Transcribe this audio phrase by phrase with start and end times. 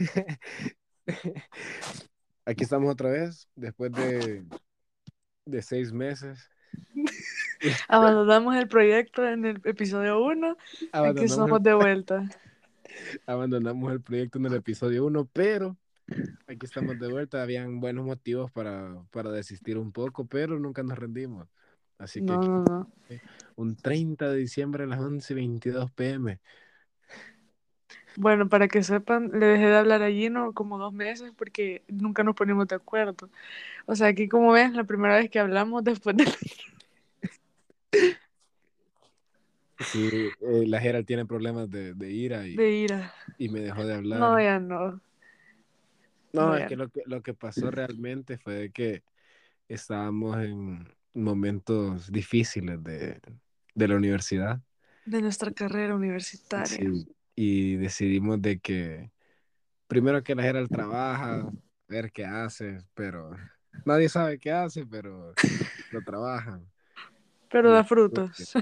[2.44, 4.44] Aquí estamos otra vez, después de,
[5.44, 6.48] de seis meses.
[7.88, 10.56] Abandonamos el proyecto en el episodio 1.
[10.92, 12.28] Aquí estamos el, de vuelta.
[13.26, 15.76] abandonamos el proyecto en el episodio 1, pero
[16.46, 17.42] aquí estamos de vuelta.
[17.42, 21.48] Habían buenos motivos para, para desistir un poco, pero nunca nos rendimos.
[21.98, 22.92] Así que No, no, no.
[23.56, 26.40] un 30 de diciembre a las 11.22 pm.
[28.16, 32.22] Bueno, para que sepan, le dejé de hablar a Gino como dos meses porque nunca
[32.22, 33.30] nos ponemos de acuerdo.
[33.86, 36.26] O sea, aquí como ves, la primera vez que hablamos después de...
[39.80, 40.10] Sí,
[40.40, 43.14] eh, la Gerald tiene problemas de, de ira y, de ira.
[43.38, 44.20] y me dejó de hablar.
[44.20, 45.00] No, ya no.
[46.32, 49.02] No, no, es ya que lo que, lo que pasó realmente fue que
[49.68, 53.20] estábamos en momentos difíciles de,
[53.74, 54.60] de la universidad.
[55.06, 56.66] De nuestra carrera universitaria.
[56.66, 57.08] Sí,
[57.42, 59.10] y decidimos de que
[59.86, 61.50] primero que la Gerald trabaja,
[61.88, 63.30] ver qué hace, pero
[63.86, 65.32] nadie sabe qué hace, pero
[65.90, 66.60] lo trabaja.
[67.50, 68.52] Pero da frutos.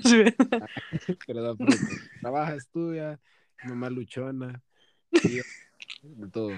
[1.26, 1.76] pero da fruto.
[2.22, 3.20] Trabaja, estudia,
[3.64, 4.62] mamá luchona,
[5.10, 6.54] de todo.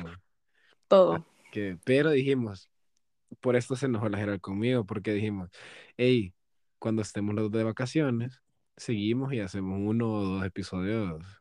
[0.86, 1.26] Todo.
[1.50, 2.70] Que, pero dijimos,
[3.40, 5.50] por esto se enojó la Gerald conmigo, porque dijimos,
[5.96, 6.32] hey,
[6.78, 8.40] cuando estemos los de vacaciones,
[8.76, 11.39] seguimos y hacemos uno o dos episodios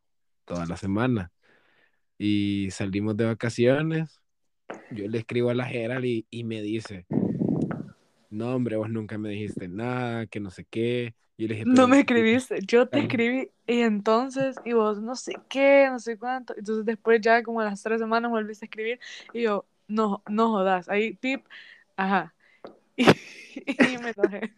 [0.50, 1.31] toda la semana.
[2.17, 4.22] Y salimos de vacaciones,
[4.89, 7.08] yo le escribo a la Gerald y, y me dice,
[8.30, 11.16] no, hombre, vos nunca me dijiste nada, que no sé qué.
[11.38, 15.16] Yo le dije, No "Pero me escribiste, yo te escribí y entonces, y vos no
[15.16, 16.55] sé qué, no sé cuánto.
[16.58, 19.00] Entonces después ya como a las tres semanas volviste a escribir
[19.33, 20.88] y yo, no, no jodas.
[20.89, 21.45] Ahí, pip,
[21.97, 22.33] ajá.
[22.97, 24.53] Y, y me enojé.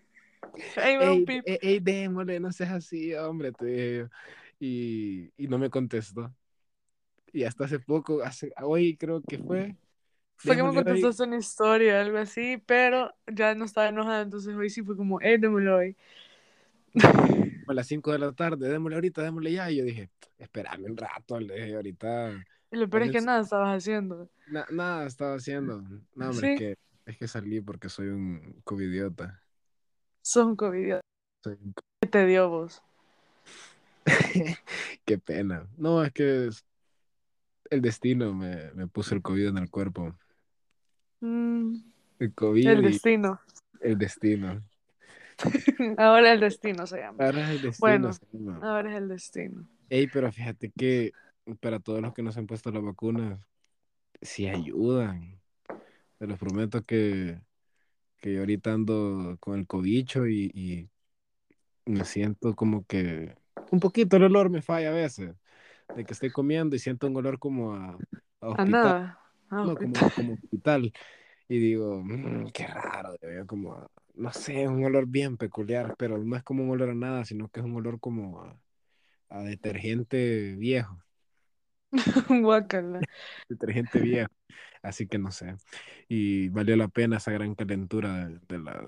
[0.78, 1.46] Ahí va un pip.
[1.46, 4.08] ey, démosle, no seas así, hombre, te.
[4.64, 6.32] Y, y no me contestó.
[7.34, 9.76] Y hasta hace poco, hace, hoy creo que fue,
[10.38, 14.70] Fue que me contestaste una historia, algo así, pero ya no estaba enojada, entonces hoy
[14.70, 15.96] sí fue como, eh, démoslo hoy.
[17.68, 19.72] a las 5 de la tarde, démosle ahorita, démosle ya.
[19.72, 22.44] Y yo dije, espérame un rato, le dije, ahorita.
[22.72, 24.30] Y lo peor es que nada estabas haciendo.
[24.48, 25.82] Na- nada estaba haciendo.
[26.16, 26.54] No, hombre, Sí.
[26.54, 26.76] es que,
[27.06, 29.42] es que salí porque soy un covidiota.
[30.22, 31.00] Son COVID.
[31.44, 32.84] Soy un co- ¿Qué te dio vos?
[35.06, 35.68] Qué pena.
[35.78, 36.66] No, es que es-
[37.70, 40.14] el destino me, me puso el COVID en el cuerpo.
[41.22, 41.76] Mm,
[42.20, 43.40] El COVID el destino.
[43.80, 44.64] el destino.
[45.98, 47.24] Ahora el destino se llama.
[47.26, 47.80] Ahora es el destino.
[47.80, 48.14] Bueno.
[48.14, 48.60] se llama.
[48.62, 49.68] Ahora es el destino.
[49.90, 51.12] Ey, pero fíjate que
[51.60, 53.40] para todos los que nos han puesto las vacunas,
[54.22, 55.40] sí ayudan.
[56.18, 57.40] Te los prometo que,
[58.18, 60.90] que yo ahorita ando con el cobicho y, y
[61.92, 63.36] me siento como que
[63.72, 65.36] un poquito el olor me falla a veces.
[65.94, 68.02] De que estoy comiendo y siento un olor como a,
[68.42, 68.96] a A hospital.
[68.96, 69.20] nada.
[69.50, 69.80] A No, hospital.
[69.80, 70.94] como, como hospital.
[71.50, 73.16] Y digo, "Mm, qué raro,
[73.48, 76.96] como, a- no sé, un olor bien peculiar, pero no es como un olor a
[76.96, 78.60] nada, sino que es un olor como a,
[79.30, 81.04] a detergente viejo,
[82.42, 83.08] Guácala.
[83.50, 84.32] detergente viejo.
[84.84, 85.56] Así que no sé.
[86.10, 88.86] Y valió la pena esa gran calentura de, de las,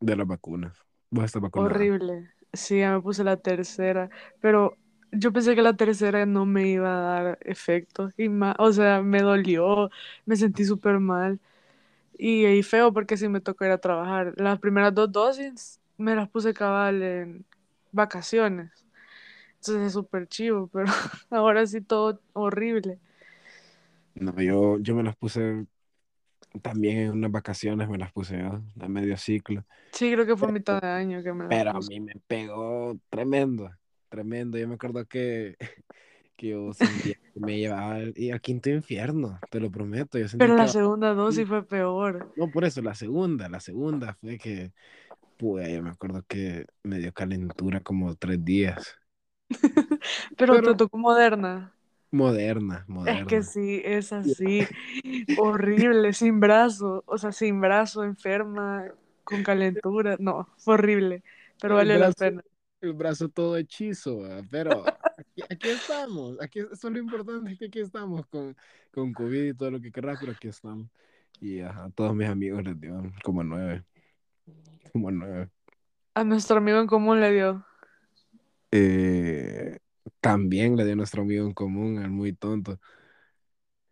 [0.00, 0.76] de las vacunas.
[1.10, 1.90] Vos estás vacunada.
[1.90, 2.32] Horrible.
[2.52, 4.76] Sí, ya me puse la tercera, pero
[5.12, 6.88] yo pensé que la tercera no me iba
[7.18, 8.10] a dar efecto.
[8.16, 9.90] Y ma- o sea, me dolió,
[10.26, 11.38] me sentí súper mal.
[12.18, 14.34] Y, y feo porque sí me tocó ir a trabajar.
[14.38, 17.46] Las primeras dos dosis me las puse cabal en
[17.92, 18.72] vacaciones.
[19.56, 20.86] Entonces es súper chivo, pero
[21.30, 22.98] ahora sí todo horrible.
[24.14, 25.66] No, yo, yo me las puse
[26.62, 29.64] también en unas vacaciones, me las puse yo, a medio ciclo.
[29.92, 31.90] Sí, creo que fue a mitad de año que me las Pero a puse.
[31.90, 33.70] mí me pegó tremendo,
[34.08, 34.58] tremendo.
[34.58, 35.56] Yo me acuerdo que,
[36.36, 40.18] que yo sentía que me llevaba al, y al quinto infierno, te lo prometo.
[40.18, 42.32] Yo Pero la segunda dosis fue peor.
[42.36, 44.72] No, por eso, la segunda, la segunda fue que,
[45.36, 48.96] pues, yo me acuerdo que me dio calentura como tres días.
[50.36, 51.74] Pero Pero- te tocó moderna.
[52.12, 53.26] Moderna, Es moderna.
[53.26, 54.66] que sí, es así.
[55.38, 57.04] Horrible, sin brazo.
[57.06, 58.84] O sea, sin brazo, enferma,
[59.24, 60.16] con calentura.
[60.18, 61.22] No, fue horrible.
[61.60, 62.42] Pero El valió la pena.
[62.80, 66.40] El brazo todo hechizo, pero aquí, aquí estamos.
[66.40, 68.56] Aquí, eso es lo importante, es que aquí estamos con,
[68.90, 70.88] con COVID y todo lo que querrás, pero aquí estamos.
[71.40, 73.84] Y ajá, a todos mis amigos les dio como nueve.
[74.92, 75.50] Como nueve.
[76.14, 77.64] A nuestro amigo en común le dio.
[78.72, 79.78] Eh,
[80.20, 82.78] también le dio a nuestro amigo en común, al muy tonto.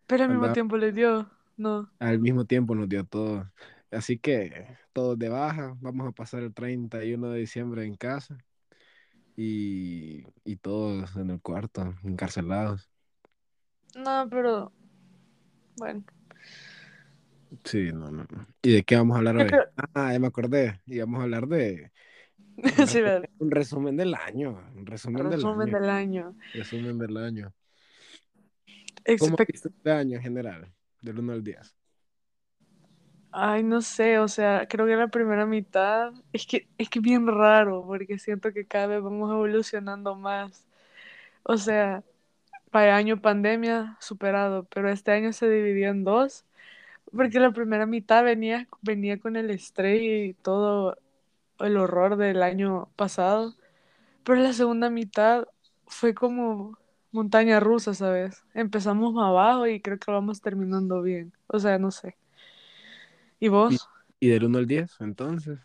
[0.07, 1.29] Pero al mismo tiempo le dio.
[1.57, 1.89] No.
[1.99, 3.51] Al mismo tiempo nos dio todo.
[3.91, 8.37] Así que todos de baja, vamos a pasar el 31 de diciembre en casa
[9.35, 12.89] y, y todos en el cuarto, encarcelados.
[13.95, 14.71] No, pero
[15.77, 16.03] bueno.
[17.63, 18.25] Sí, no, no.
[18.61, 19.47] ¿Y de qué vamos a hablar hoy?
[19.93, 20.81] Ah, ya me acordé.
[20.85, 21.91] Y vamos a hablar de
[22.87, 22.99] Sí,
[23.39, 24.59] un resumen del año.
[24.75, 25.79] Un resumen, Resumen del año.
[25.79, 26.35] del año.
[26.53, 27.53] Resumen del año.
[29.05, 30.73] Expect- ¿Cómo este año en general?
[31.01, 31.75] Del 1 al 10.
[33.31, 37.27] Ay, no sé, o sea, creo que la primera mitad es que es que bien
[37.27, 40.65] raro, porque siento que cada vez vamos evolucionando más.
[41.43, 42.03] O sea,
[42.71, 46.45] para año pandemia superado, pero este año se dividió en dos,
[47.15, 50.97] porque la primera mitad venía, venía con el estrés y todo
[51.59, 53.55] el horror del año pasado,
[54.23, 55.45] pero la segunda mitad
[55.87, 56.77] fue como
[57.11, 58.43] montaña rusa, ¿sabes?
[58.53, 61.33] Empezamos abajo y creo que vamos terminando bien.
[61.47, 62.17] O sea, no sé.
[63.39, 63.89] ¿Y vos?
[64.19, 65.01] ¿Y del 1 al 10?
[65.01, 65.59] Entonces.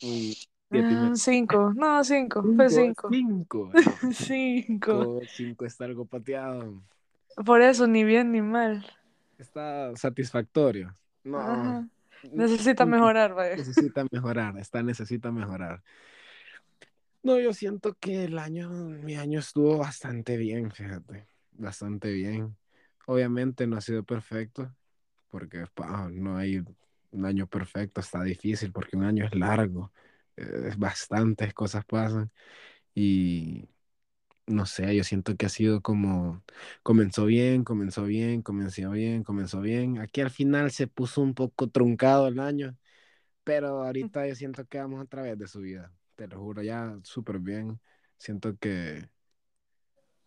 [0.00, 0.36] Y
[0.68, 0.98] medio.
[0.98, 1.72] Ah, cinco.
[1.74, 2.42] No, cinco.
[2.42, 3.08] Fue cinco.
[3.10, 3.72] 5.
[4.12, 5.20] Cinco.
[5.26, 6.82] 5 está algo pateado.
[7.44, 8.84] Por eso, ni bien ni mal.
[9.38, 10.94] Está satisfactorio.
[11.24, 11.38] No.
[11.38, 11.88] Ajá.
[12.32, 13.56] Necesita mejorar, vaya.
[13.56, 14.58] Necesita mejorar.
[14.58, 15.82] Está necesita mejorar.
[17.22, 21.26] No, yo siento que el año, mi año estuvo bastante bien, fíjate.
[21.52, 22.56] Bastante bien.
[23.06, 24.74] Obviamente no ha sido perfecto,
[25.30, 26.62] porque pa, no hay
[27.10, 29.92] un año perfecto, está difícil, porque un año es largo.
[30.36, 32.30] eh, bastantes cosas pasan.
[32.94, 33.68] Y
[34.50, 36.42] no sé, yo siento que ha sido como,
[36.82, 39.98] comenzó bien, comenzó bien, comenzó bien, comenzó bien.
[39.98, 42.76] Aquí al final se puso un poco truncado el año,
[43.44, 47.38] pero ahorita yo siento que vamos otra vez de subida, te lo juro, ya súper
[47.38, 47.80] bien.
[48.18, 49.08] Siento que,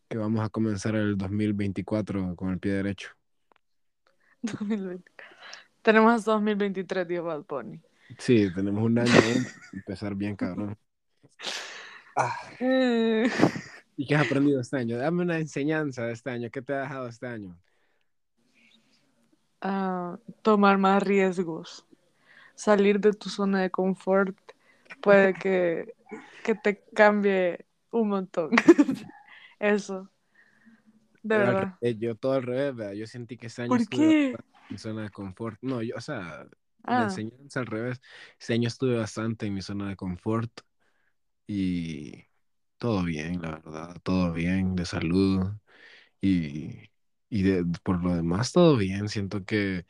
[0.08, 3.10] que vamos a comenzar el 2024 con el pie derecho.
[4.42, 5.12] 2020.
[5.82, 7.82] Tenemos hasta 2023, dijo Bad Bunny.
[8.18, 9.12] Sí, tenemos un año
[9.74, 10.78] empezar bien, cabrón.
[12.16, 12.38] Ah,
[13.96, 14.98] ¿Y qué has aprendido este año?
[14.98, 16.50] Dame una enseñanza de este año.
[16.52, 17.60] ¿Qué te ha dejado este año?
[19.62, 21.86] ah, tomar más riesgos.
[22.56, 24.38] Salir de tu zona de confort
[25.02, 25.96] puede que,
[26.44, 28.52] que te cambie un montón.
[29.60, 30.10] Eso.
[31.24, 31.80] De verdad.
[31.82, 32.94] revés, yo todo al revés, ¿verdad?
[32.94, 34.32] Yo sentí que este año ¿Por qué?
[34.32, 34.38] en
[34.70, 35.58] mi zona de confort.
[35.62, 36.50] No, yo, o sea, la
[36.86, 38.02] Ah, enseñanza al revés.
[38.40, 40.52] Este año estuve bastante en mi zona de confort
[41.48, 42.26] y
[42.84, 45.54] todo bien, la verdad, todo bien, de salud
[46.22, 46.90] y,
[47.30, 49.10] y de, por lo demás todo bien.
[49.10, 49.86] Siento que,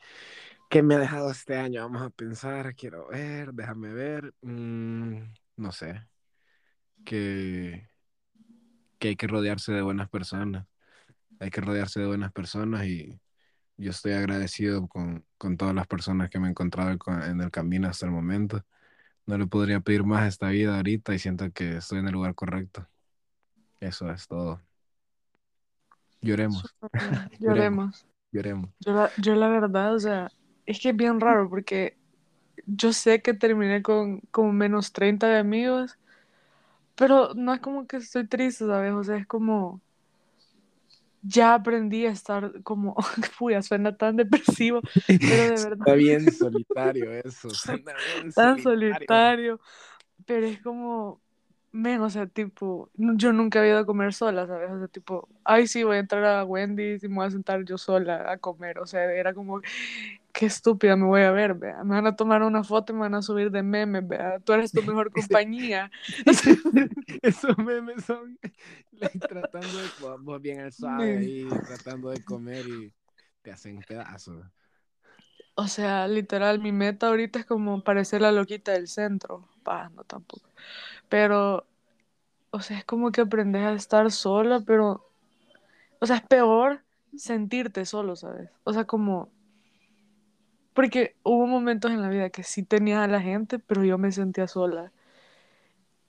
[0.70, 1.82] que me ha dejado este año.
[1.82, 4.34] Vamos a pensar, quiero ver, déjame ver.
[4.42, 5.22] Mm,
[5.56, 6.08] no sé,
[7.04, 7.88] que,
[8.98, 10.66] que hay que rodearse de buenas personas.
[11.40, 13.20] Hay que rodearse de buenas personas y
[13.78, 17.40] yo estoy agradecido con, con todas las personas que me he encontrado en co- en
[17.40, 18.64] el camino hasta el momento.
[19.26, 22.12] No le podría pedir más a esta vida ahorita y siento que estoy en el
[22.12, 22.86] lugar correcto.
[23.80, 24.60] Eso es todo.
[26.20, 26.74] Lloremos.
[27.38, 28.06] Lloremos.
[28.32, 28.70] lloremos.
[28.80, 30.30] Yo la, yo la verdad, o sea,
[30.66, 31.96] es que es bien raro porque
[32.66, 35.98] yo sé que terminé con como menos 30 de amigos,
[36.94, 38.92] pero no es como que estoy triste, ¿sabes?
[38.92, 39.80] O sea, es como
[41.26, 42.96] ya aprendí a estar como,
[43.40, 44.80] uy, suena tan depresivo,
[45.18, 47.50] pero de verdad, Está bien solitario eso.
[47.50, 48.62] Suena bien tan solitario.
[48.62, 49.60] solitario,
[50.26, 51.20] pero es como,
[51.72, 54.70] men, o sea, tipo, yo nunca había ido a comer sola, ¿sabes?
[54.70, 57.64] O sea, tipo, ay, sí, voy a entrar a Wendy's y me voy a sentar
[57.64, 59.60] yo sola a comer, o sea, era como,
[60.34, 63.02] qué estúpida me voy a ver, vea, me van a tomar una foto y me
[63.02, 65.90] van a subir de memes, vea, tú eres tu mejor compañía.
[67.22, 68.36] Esos memes son
[69.28, 69.88] tratando de
[70.18, 72.92] vos bien suave tratando de comer y
[73.42, 74.44] te hacen pedazos.
[75.54, 79.48] O sea, literal, mi meta ahorita es como parecer la loquita del centro.
[79.62, 80.48] Pa, no tampoco.
[81.08, 81.64] Pero,
[82.50, 85.08] o sea, es como que aprendes a estar sola, pero,
[86.00, 86.82] o sea, es peor
[87.16, 88.50] sentirte solo, ¿sabes?
[88.64, 89.30] O sea, como,
[90.74, 94.12] porque hubo momentos en la vida que sí tenía a la gente, pero yo me
[94.12, 94.92] sentía sola.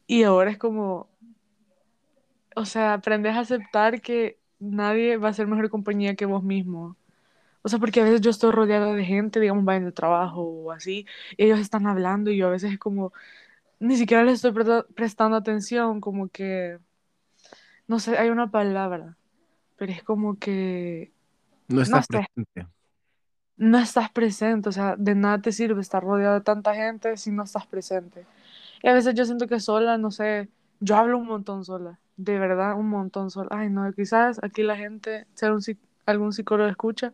[0.08, 1.10] Y ahora es como,
[2.56, 6.96] o sea, aprendes a aceptar que nadie va a ser mejor compañía que vos mismo.
[7.64, 10.42] O sea, porque a veces yo estoy rodeada de gente, digamos, va en el trabajo
[10.44, 11.08] o así,
[11.38, 13.14] y ellos están hablando y yo a veces es como,
[13.80, 16.80] ni siquiera les estoy presta- prestando atención, como que,
[17.88, 19.18] no sé, hay una palabra,
[19.78, 21.14] pero es como que
[21.68, 22.26] No estás sé.
[22.46, 22.68] presente.
[23.58, 27.32] No estás presente, o sea, de nada te sirve estar rodeado de tanta gente si
[27.32, 28.26] no estás presente.
[28.84, 32.40] Y a veces yo siento que sola, no sé, yo hablo un montón sola, de
[32.40, 33.50] verdad, un montón sola.
[33.52, 37.12] Ay, no, quizás aquí la gente, si algún, psic- algún psicólogo escucha,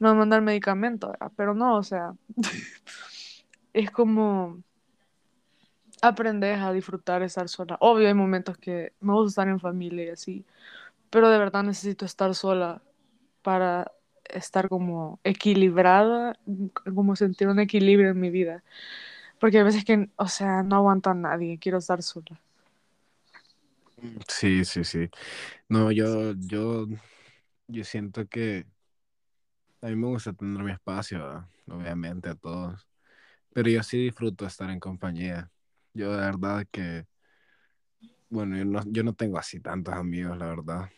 [0.00, 2.14] me va a mandar medicamento, pero no, o sea,
[3.72, 4.62] es como
[6.02, 7.76] aprendes a disfrutar estar sola.
[7.80, 10.44] Obvio, hay momentos que me gusta estar en familia y así,
[11.10, 12.82] pero de verdad necesito estar sola
[13.42, 13.92] para
[14.30, 16.38] estar como equilibrada,
[16.94, 18.62] como sentir un equilibrio en mi vida.
[19.40, 22.40] Porque hay veces que, o sea, no aguanto a nadie, quiero estar sola.
[24.28, 25.08] Sí, sí, sí.
[25.68, 26.86] No, yo, yo,
[27.68, 28.66] yo siento que
[29.82, 32.86] a mí me gusta tener mi espacio, obviamente a todos,
[33.52, 35.50] pero yo sí disfruto estar en compañía.
[35.94, 37.06] Yo de verdad que,
[38.28, 40.90] bueno, yo no, yo no tengo así tantos amigos, la verdad.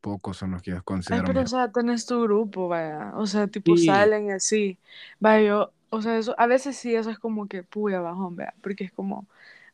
[0.00, 1.48] Pocos son los que yo Ay, considero pero o mis...
[1.48, 3.12] sea, tenés tu grupo, vaya.
[3.16, 4.78] O sea, tipo Sí, salen y así.
[5.18, 8.54] Vaya, yo, o sea, eso, a veces sí, eso es como que puya bajón, vea.
[8.62, 9.26] Porque es como,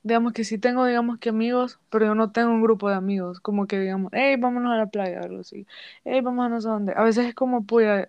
[0.02, 3.40] digamos que sí tengo, digamos que amigos, pero yo no tengo un grupo de amigos.
[3.40, 5.66] Como que digamos, hey, vámonos a la playa, algo así.
[6.04, 6.92] Hey, vamos a no sé dónde.
[6.96, 8.08] A veces es como, puya,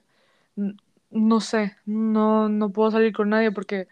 [1.12, 3.88] no sé, no, no puedo salir con nadie porque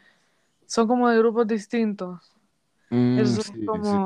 [0.67, 2.33] son como de grupos distintos.
[2.89, 3.99] mm, Eso es sí, sí.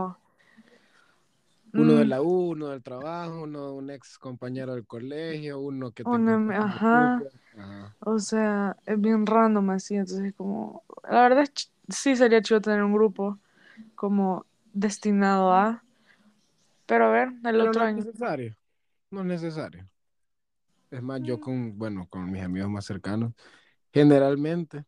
[1.74, 5.92] Uno de mm, la U, uno del trabajo, uno un ex compañero del colegio, uno
[5.92, 7.26] que te una, ajá.
[8.02, 12.84] O sea, es bien random así, entonces como, la verdad es sí sería chido tener
[12.84, 13.38] un grupo
[13.96, 15.84] como destinado a,
[16.86, 18.06] pero a ver, el Pero no otro es año.
[18.06, 18.56] necesario,
[19.12, 19.88] no es necesario.
[20.92, 23.34] Es más, yo con, bueno, con mis amigos más cercanos,
[23.94, 24.86] generalmente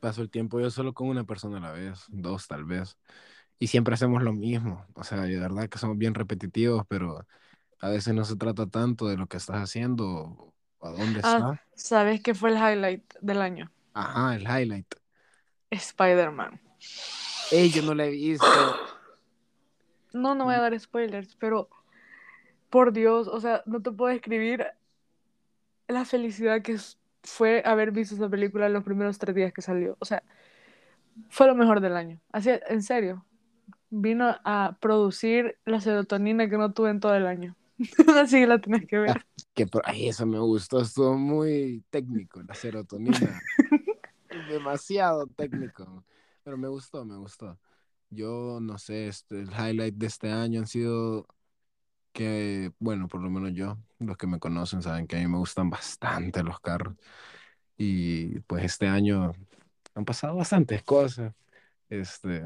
[0.00, 2.98] paso el tiempo yo solo con una persona a la vez, dos tal vez,
[3.58, 4.84] y siempre hacemos lo mismo.
[4.94, 7.26] O sea, de verdad que somos bien repetitivos, pero
[7.80, 11.36] a veces no se trata tanto de lo que estás haciendo o a dónde Ah,
[11.36, 11.60] estás.
[11.74, 13.70] ¿sabes qué fue el highlight del año?
[13.94, 14.86] Ajá, el highlight.
[15.70, 16.60] Spider-Man.
[17.52, 18.46] Ey, yo no la he visto.
[20.12, 21.68] No, no voy a dar spoilers, pero
[22.70, 24.66] por Dios, o sea, no te puedo describir
[25.88, 26.78] la felicidad que
[27.22, 29.96] fue haber visto esa película los primeros tres días que salió.
[30.00, 30.22] O sea,
[31.28, 32.20] fue lo mejor del año.
[32.32, 33.24] Así, en serio.
[33.96, 37.56] Vino a producir la serotonina que no tuve en todo el año.
[38.16, 39.26] Así que la tenés que Ah, ver.
[39.54, 43.44] que por ahí eso me gustó, estuvo muy técnico, la serotonina,
[44.30, 46.04] demasiado técnico,
[46.42, 47.58] pero me gustó, me gustó.
[48.10, 51.26] Yo no sé, este, el highlight de este año han sido
[52.12, 55.38] que, bueno, por lo menos yo, los que me conocen saben que a mí me
[55.38, 56.96] gustan bastante los carros
[57.78, 59.32] y pues este año
[59.94, 61.34] han pasado bastantes cosas.
[61.90, 62.42] Este,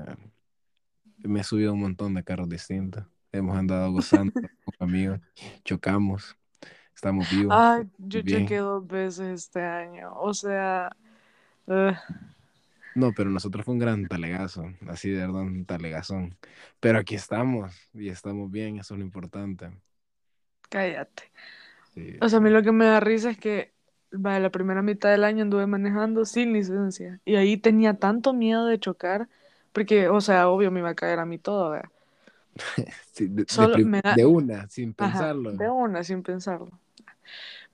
[1.25, 4.33] me he subido a un montón de carros distintos, hemos andado gozando
[4.65, 5.21] con amigos,
[5.65, 6.37] chocamos,
[6.95, 8.59] estamos vivos, Ay, yo chequé bien.
[8.59, 10.13] dos veces este año.
[10.17, 10.91] O sea,
[11.67, 11.97] ugh,
[12.95, 16.37] No, pero nosotros fue un gran talegazo, así de verdad, un talegazón.
[16.81, 19.71] Pero aquí estamos y estamos bien, eso es lo importante.
[20.71, 21.33] cállate.
[21.95, 23.75] Sí, O sea, a mí lo que me da risa es que
[24.13, 27.21] vaya, la primera mitad del año anduve manejando sin licencia.
[27.25, 29.29] Y ahí tenía tanto miedo de chocar,
[29.79, 31.91] porque, o sea, obvio me iba a caer a mí todo, ¿verdad?
[33.13, 35.53] Sí, de, de Solo prim- me da, de una, sin ajá, pensarlo.
[35.53, 36.81] de una, sin pensarlo.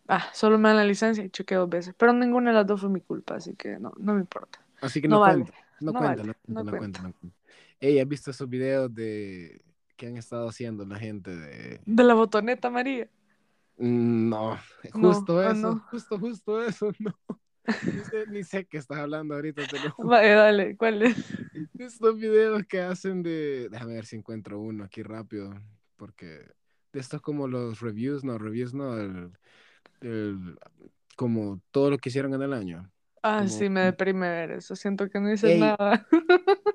[0.08, 1.94] Ah, solo me dan la licencia y choqué dos veces.
[1.96, 4.60] Pero ninguna de las dos fue mi culpa, así que no, no me importa.
[4.80, 7.02] Así que No no vale, cuenta, no no cuenta, vale, no cuenta, no no cuenta,
[7.02, 7.36] no cuenta.
[7.80, 9.62] Ey, ¿has visto esos videos de
[9.96, 11.80] que han estado haciendo la gente de...
[11.86, 13.08] De la botoneta, María.
[13.78, 14.58] Mm, No,
[14.94, 15.82] No, justo oh eso, no.
[15.90, 17.18] justo, justo eso, no.
[17.92, 19.94] Ni sé, ni sé qué estás hablando ahorita, te lo.
[19.98, 21.16] Vale, dale, ¿cuál es?
[21.78, 23.68] Estos videos que hacen de...
[23.70, 25.54] Déjame ver si encuentro uno aquí rápido,
[25.96, 26.26] porque
[26.92, 29.32] de estos como los reviews, no, reviews no, el,
[30.02, 30.58] el-
[31.16, 32.92] como todo lo que hicieron en el año.
[33.22, 34.76] Ah, Como, sí, me deprime ver eso.
[34.76, 36.06] Siento que no hice hey, nada.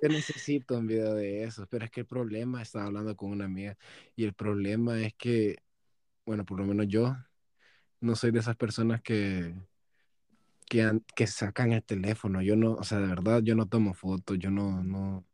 [0.01, 3.45] yo necesito un video de eso, pero es que el problema, estaba hablando con una
[3.45, 3.77] amiga,
[4.15, 5.57] y el problema es que,
[6.25, 7.15] bueno, por lo menos yo
[8.01, 9.55] no soy de esas personas que,
[10.69, 12.41] que, que sacan el teléfono.
[12.43, 15.25] Yo no, o sea, de verdad, yo no tomo fotos, yo no, no,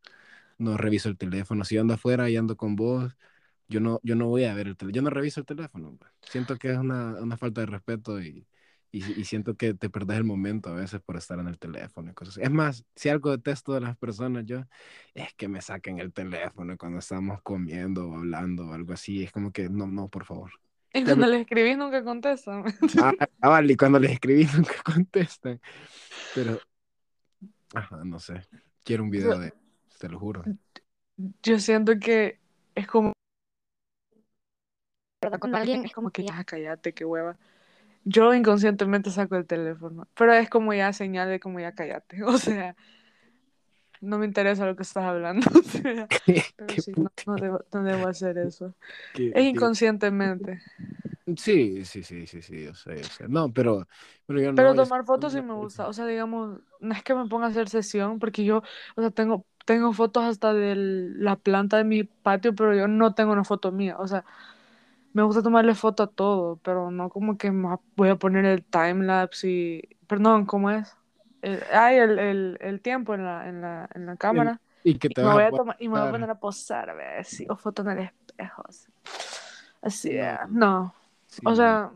[0.57, 1.63] no reviso el teléfono.
[1.65, 3.17] Si yo ando afuera y ando con vos,
[3.67, 5.97] yo no, yo no voy a ver el teléfono, yo no reviso el teléfono.
[5.99, 6.11] pues.
[6.27, 8.47] Siento que es una, una falta de respeto y,
[8.91, 12.11] y, y siento que te perdés el momento a veces por estar en el teléfono
[12.11, 12.43] y cosas así.
[12.45, 14.63] Es más, si algo detesto de las personas yo,
[15.13, 19.23] es que me saquen el teléfono cuando estamos comiendo o hablando o algo así.
[19.23, 20.51] Es como que, no, no, por favor.
[20.95, 22.63] Y cuando le escribís nunca contestan.
[22.97, 25.59] Ah, ah, vale, y cuando les escribí nunca contestan.
[26.33, 26.61] Pero,
[27.73, 28.47] ajá, no sé.
[28.83, 29.53] Quiero un Yo, video de,
[29.99, 30.49] te lo juro.
[31.43, 32.39] yo siento que
[32.75, 33.13] es como.
[35.39, 37.37] Cuando alguien es como que ya cállate, qué hueva.
[38.05, 42.23] Yo inconscientemente saco el teléfono, pero es como ya señal de como ya cállate.
[42.25, 42.75] O sea,
[44.05, 45.47] no me interesa lo que estás hablando.
[46.57, 48.73] Pero sí, no, no debo, no debo hacer eso.
[49.13, 49.69] qué- Es qué-
[50.25, 50.63] inconscientemente.
[51.37, 53.27] Sí, sí, sí, sí, sí, yo sé, yo sé.
[53.27, 53.87] No, pero,
[54.27, 55.87] pero yo Pero no, yo soy tomar fotos sí me gusta.
[55.87, 58.61] O sea, digamos, no es que me ponga a hacer sesión, porque yo,
[58.95, 63.13] o sea, tengo, tengo fotos hasta de la planta de mi patio, pero yo no
[63.13, 63.97] tengo una foto mía.
[63.99, 64.23] O sea,
[65.13, 67.51] me gusta tomarle foto a todo, pero no como que
[67.95, 70.95] voy a poner el timelapse y, perdón, ¿cómo es?
[71.45, 74.61] El, ay, el, el, el tiempo en la, en la, en la cámara.
[74.83, 76.39] Y que Y te me vas voy a tomar, y me voy a poner a
[76.39, 78.91] posar, a ver, así, o foto en el espejo, así.
[79.81, 80.19] Así, No.
[80.19, 80.95] ah, no.
[81.27, 81.91] Sí, O sea,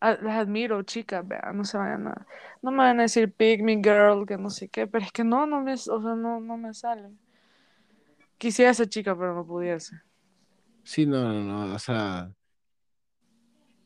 [0.00, 2.26] a- las admiro, chicas, vean, no se vayan a,
[2.62, 5.24] no me van a decir pick me girl, que no sé qué, pero es que
[5.24, 7.10] no, no me, o sea, no, no me sale.
[8.38, 9.94] Quisiera ser chica, pero no pudiese.
[10.84, 12.32] Sí, no, no, no, o sea,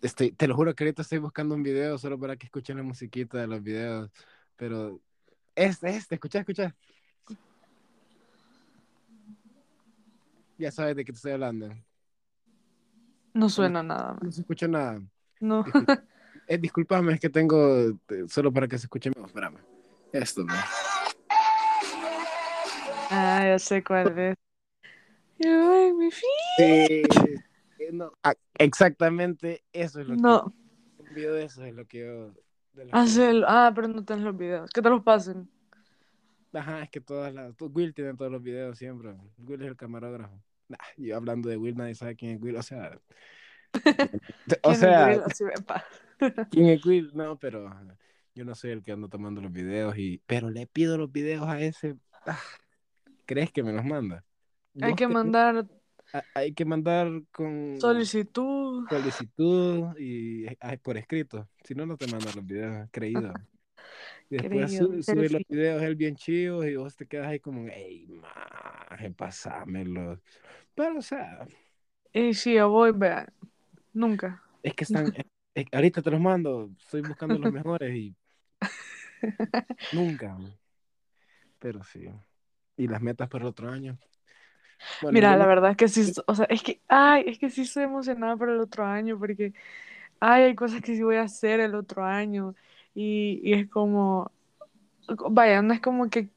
[0.01, 2.83] estoy, te lo juro que ahorita estoy buscando un video solo para que escuchen la
[2.83, 4.11] musiquita de los videos,
[4.57, 5.01] pero
[5.55, 6.75] este, este, escucha, escucha.
[10.59, 11.75] Ya sabes de qué te estoy hablando.
[13.33, 14.17] No suena nada.
[14.23, 15.03] No se escucha nada.
[15.41, 15.65] no.
[15.65, 16.05] Disculpa,
[16.47, 19.27] eh, discúlpame, es que tengo eh, solo para que se escuche mejor.
[19.27, 19.59] Espérame.
[20.13, 20.57] Esto, man.
[23.11, 24.37] Ah, ya sé cuál es.
[25.39, 26.11] You me
[26.59, 27.03] eh,
[27.93, 30.55] no, ah, exactamente eso es lo No,
[30.97, 32.33] que un video de eso es lo que yo
[32.75, 33.45] de hace el...
[33.47, 34.71] Ah, pero no tenés los videos.
[34.71, 35.49] Que te los pasen.
[36.53, 37.55] Ajá, es que todas las.
[37.61, 39.15] Will tiene todos los videos siempre.
[39.39, 40.41] Will es el camarógrafo.
[40.69, 42.57] Nah, yo hablando de Will, nadie sabe quién es Will.
[42.57, 42.99] O sea.
[44.63, 45.85] o ¿Quién es sea.
[46.51, 47.11] ¿quién es Will?
[47.15, 47.99] No, pero ajá,
[48.35, 49.99] yo no soy el que ando tomando los videos.
[49.99, 51.97] y Pero le pido los videos a ese.
[52.25, 52.39] Ah,
[53.27, 54.25] ¿Crees que me los manda?
[54.81, 55.67] Hay que mandar
[56.35, 58.87] Hay que mandar con solicitud.
[58.89, 61.49] solicitud y ay, por escrito.
[61.65, 63.33] Si no, no te mandan los videos, creído.
[64.31, 67.41] Y después Creído, su- sube los videos él bien chidos y vos te quedas ahí
[67.41, 70.21] como, ey, maje, pasámelos.
[70.75, 71.47] Pero, o sea,
[72.15, 73.27] Y sí, yo voy, vean.
[73.93, 74.43] Nunca.
[74.63, 75.13] es que están,
[75.55, 78.17] eh, ahorita te los mando, estoy buscando los mejores y
[79.91, 80.37] nunca.
[81.59, 82.07] Pero sí.
[82.77, 83.99] Y las metas para el otro año.
[85.01, 87.51] Bueno, Mira, yo la verdad es que sí, o sea, es que, ay, es que
[87.51, 89.53] sí estoy emocionada por el otro año porque,
[90.21, 92.55] ay, hay cosas que sí voy a hacer el otro año
[92.95, 94.33] y, y es como,
[95.31, 96.31] vaya, no es como que,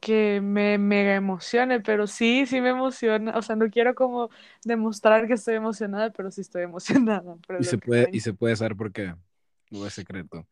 [0.00, 4.30] que me mega emocione, pero sí, sí me emociona, o sea, no quiero como
[4.64, 8.12] demostrar que estoy emocionada, pero sí estoy emocionada por el y se otro puede, año.
[8.12, 9.14] y se puede saber por qué.
[9.70, 10.46] No es secreto.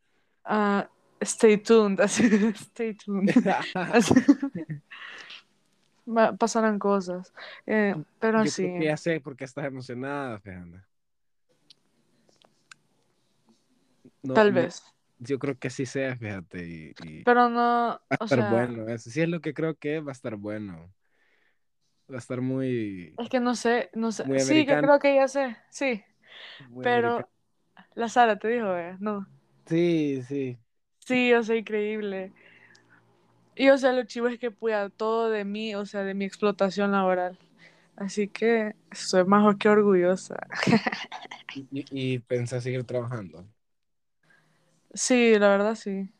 [0.44, 0.88] Ah,
[1.22, 3.30] stay tuned, así, stay tuned.
[6.38, 7.32] Pasarán cosas,
[7.66, 8.68] eh, pero Yo sí.
[8.68, 10.88] creo que ya sé por qué estás emocionada, Fernanda.
[14.22, 14.82] No, Tal no, vez.
[15.18, 18.88] yo creo que sí sea, fíjate, y, y Pero no, va a estar sea, bueno.
[18.88, 20.94] Eso sí es lo que creo que va a estar bueno.
[22.14, 22.70] Va a estar muy,
[23.18, 24.26] es que no sé, no sé.
[24.36, 26.02] Sí, que creo que ya sé, sí.
[26.58, 27.28] muy Pero americano.
[27.94, 29.28] la Sara te dijo, eh, no.
[29.66, 30.58] Sí, sí.
[31.00, 32.32] Sí, o sea, increíble.
[33.56, 36.24] Y o sea, lo chivo es que puya todo de mí, o sea, de mi
[36.24, 37.38] explotación laboral.
[37.96, 40.36] Así que soy más que orgullosa.
[41.54, 43.46] Y, y pensás seguir trabajando.
[44.94, 46.10] Sí, la verdad sí.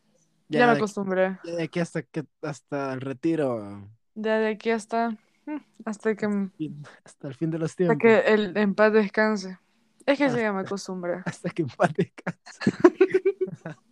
[0.48, 1.38] Ya, Ya, me acostumbré.
[1.44, 3.88] ya de aquí hasta que hasta el retiro.
[4.14, 5.10] Ya de aquí hasta,
[5.46, 8.00] mm, hasta que, fin- Hasta el fin de los hasta tiempos.
[8.02, 9.58] que el en paz descanse.
[10.06, 11.22] Es que Hasta- ya me acostumbré.
[11.26, 12.60] Hasta que en paz descanse.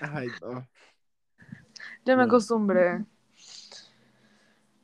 [0.00, 0.68] Ay, no.
[2.04, 2.26] Ya me No.
[2.26, 3.04] acostumbré.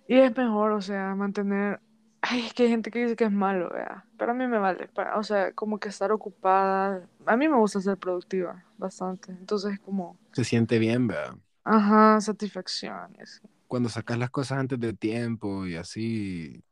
[0.09, 1.81] Y es mejor, o sea, mantener.
[2.23, 4.05] Ay, es que hay gente que dice que es malo, vea.
[4.19, 4.89] Pero a mí me vale.
[4.89, 7.09] pa- O sea, como que estar ocupada.
[7.27, 9.33] A mí me gusta ser productiva, bastante.
[9.33, 10.17] Entonces, como.
[10.33, 11.37] Se siente bien, ¿verdad?
[11.65, 13.17] Ajá, satisfacción.
[13.23, 13.41] así.
[13.69, 16.63] Cuando sacas las cosas antes de tiempo y así,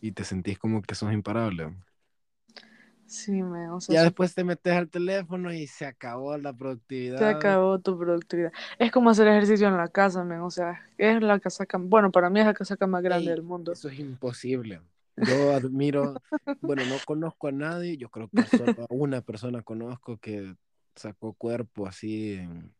[0.00, 1.74] y te sentís como que sos imparable.
[3.14, 3.70] Sí, me.
[3.70, 7.18] O sea, Ya después te metes al teléfono y se acabó la productividad.
[7.18, 8.52] se acabó tu productividad.
[8.78, 10.40] Es como hacer ejercicio en la casa, men.
[10.40, 11.78] O sea, es la casaca.
[11.78, 13.72] Bueno, para mí es la casaca más grande Ey, del mundo.
[13.72, 14.80] Eso es imposible.
[15.16, 16.14] Yo admiro,
[16.60, 20.56] bueno, no conozco a nadie, yo creo que solo a una persona conozco que
[20.96, 22.74] sacó cuerpo así en,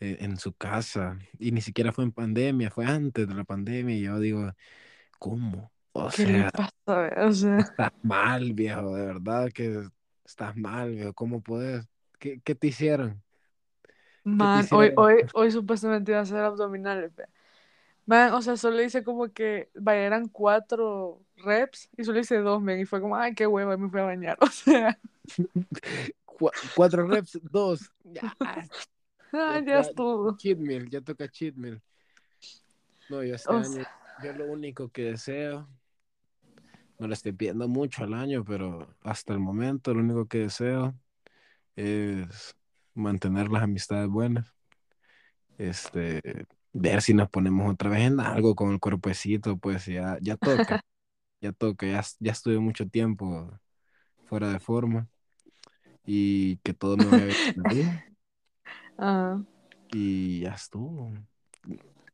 [0.00, 3.96] en, en su casa y ni siquiera fue en pandemia, fue antes de la pandemia
[3.96, 4.52] y yo digo,
[5.18, 5.73] ¿cómo?
[5.94, 7.26] O ¿Qué le sea, pasa, vea?
[7.26, 9.88] O sea, estás mal, viejo, de verdad que
[10.24, 11.86] estás mal, viejo, ¿cómo puedes?
[12.18, 13.22] ¿Qué, qué te hicieron?
[14.24, 14.96] Man, hoy, hicieron?
[14.96, 17.12] hoy, hoy supuestamente iba a hacer abdominales.
[18.06, 22.62] Man, o sea, solo hice como que, vaya, eran cuatro reps y solo hice dos,
[22.62, 24.98] men, y fue como, ay, qué hueva, y me fui a bañar, o sea,
[26.26, 27.90] Cu- cuatro reps, dos.
[28.04, 30.36] Ya, ah, Ya estuvo.
[30.38, 31.80] cheat meal, ya toca cheat meal.
[33.08, 33.84] No, yo este O año,
[34.16, 35.68] yo lo único que deseo,
[36.98, 40.94] no le estoy pidiendo mucho al año, pero hasta el momento lo único que deseo
[41.76, 42.56] es
[42.94, 44.54] mantener las amistades buenas.
[45.58, 46.20] Este,
[46.72, 50.80] ver si nos ponemos otra vez en algo con el cuerpecito, pues ya, ya toca.
[51.40, 53.50] ya toca, ya, ya estuve mucho tiempo
[54.24, 55.08] fuera de forma
[56.06, 57.28] y que todo me
[57.70, 58.02] bien.
[58.96, 59.42] Ah,
[59.92, 61.12] y ya estuvo.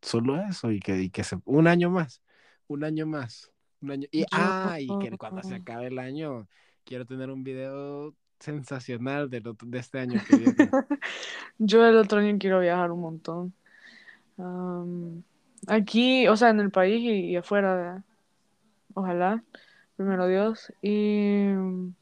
[0.01, 2.23] Solo eso y que, y que se, un año más,
[2.69, 3.51] un año más,
[3.83, 4.09] un año.
[4.11, 4.27] Y, yo...
[4.33, 6.47] ah, y que cuando se acabe el año,
[6.85, 10.55] quiero tener un video sensacional de, lo- de este año que viene.
[11.59, 13.55] Yo el otro año quiero viajar un montón.
[15.67, 18.03] Aquí, o sea, en el país y, y afuera,
[18.95, 19.45] ojalá,
[19.97, 20.73] primero Dios.
[20.83, 21.93] Y mm,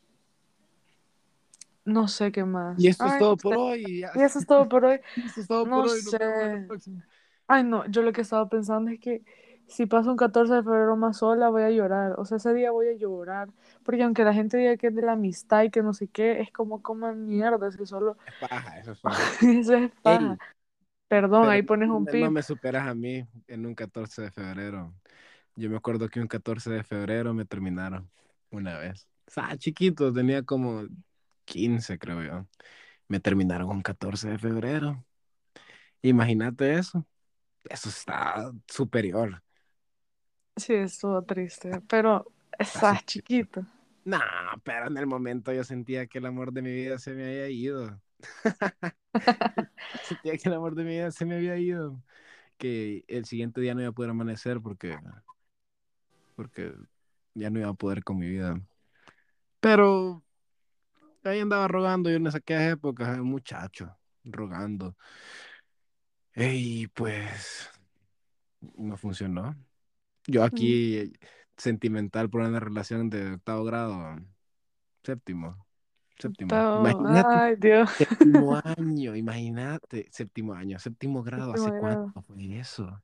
[1.84, 2.78] no sé qué más.
[2.78, 4.04] Y esto es Ay, todo por hoy.
[4.14, 5.00] Y eso es todo por hoy.
[5.36, 6.00] Es todo No por hoy.
[6.00, 6.68] Sé.
[7.48, 9.22] Ay, no, yo lo que estaba pensando es que
[9.68, 12.14] si paso un 14 de febrero más sola, voy a llorar.
[12.18, 13.50] O sea, ese día voy a llorar.
[13.84, 16.40] Porque aunque la gente diga que es de la amistad y que no sé qué,
[16.40, 19.38] es como coman mierda, es que solo Es paja, eso es paja.
[19.42, 20.36] eso es paja.
[20.38, 20.38] Ey,
[21.08, 22.20] Perdón, ahí pones un pip.
[22.20, 24.94] no me superas a mí en un 14 de febrero.
[25.56, 28.10] Yo me acuerdo que un 14 de febrero me terminaron
[28.50, 29.08] una vez.
[29.28, 30.84] O sea, chiquito, tenía como
[31.44, 32.46] 15, creo yo.
[33.08, 35.04] Me terminaron un 14 de febrero.
[36.02, 37.06] Imagínate eso.
[37.68, 39.42] Eso está superior.
[40.58, 42.26] Sí, estuvo triste, pero
[42.58, 43.64] Está estás chiquito.
[44.04, 44.18] No,
[44.64, 47.48] pero en el momento yo sentía que el amor de mi vida se me había
[47.50, 48.00] ido.
[50.02, 52.02] sentía que el amor de mi vida se me había ido.
[52.56, 54.98] Que el siguiente día no iba a poder amanecer porque,
[56.34, 56.74] porque
[57.34, 58.60] ya no iba a poder con mi vida.
[59.60, 60.24] Pero
[61.24, 64.96] ahí andaba rogando yo en aquellas épocas, eh, muchacho, rogando.
[66.34, 67.70] Y pues
[68.60, 69.54] no funcionó.
[70.28, 71.12] Yo aquí
[71.58, 74.16] sentimental por una relación de octavo grado,
[75.04, 75.66] séptimo,
[76.18, 76.66] séptimo.
[76.74, 77.90] Imagínate, ay, Dios.
[77.98, 82.14] séptimo año, imagínate, séptimo año, séptimo grado, ¿hace Séptimo grado.
[82.14, 83.02] cuánto fue eso?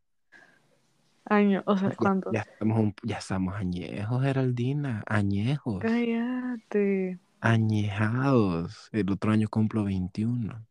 [1.27, 2.31] Año, o sea, ¿cuánto?
[2.31, 7.19] ya estamos, un- ya estamos añejos, Geraldina, añejos, Cállate.
[7.41, 8.89] añejados.
[8.93, 10.67] El otro año cumplo 21.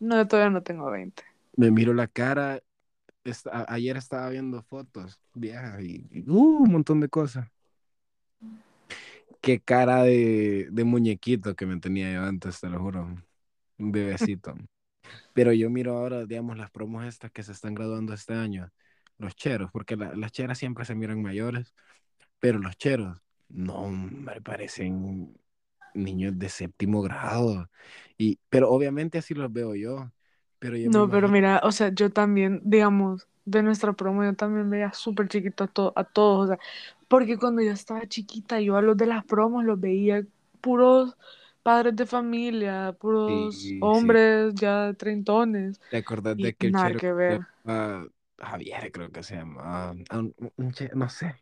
[0.00, 1.22] No, todavía no tengo 20.
[1.56, 2.60] Me miro la cara,
[3.24, 7.48] esta- ayer estaba viendo fotos viejas y, uh, un montón de cosas.
[9.40, 13.16] Qué cara de, de muñequito que me tenía yo antes, te lo juro.
[13.78, 14.54] Un bebecito.
[15.34, 18.70] Pero yo miro ahora, digamos, las promos estas que se están graduando este año.
[19.18, 21.74] Los cheros, porque la- las cheras siempre se miran mayores,
[22.40, 25.36] pero los cheros, no, me parecen
[25.94, 27.70] niños de séptimo grado.
[28.18, 30.12] Y, pero obviamente así los veo yo.
[30.60, 34.34] Pero yo me No, pero mira, o sea, yo también, digamos, de nuestra promo, yo
[34.34, 36.58] también veía súper chiquito a, to- a todos, o sea,
[37.08, 40.24] porque cuando yo estaba chiquita, yo a los de las promos los veía
[40.60, 41.16] puros
[41.62, 44.18] padres de familia, puros Sí, sí.
[44.18, 47.42] hombres ya treintones, ¿Te acordás de que el nada que ver.
[48.38, 49.94] Javier creo que se llamaba,
[50.94, 51.34] no sé,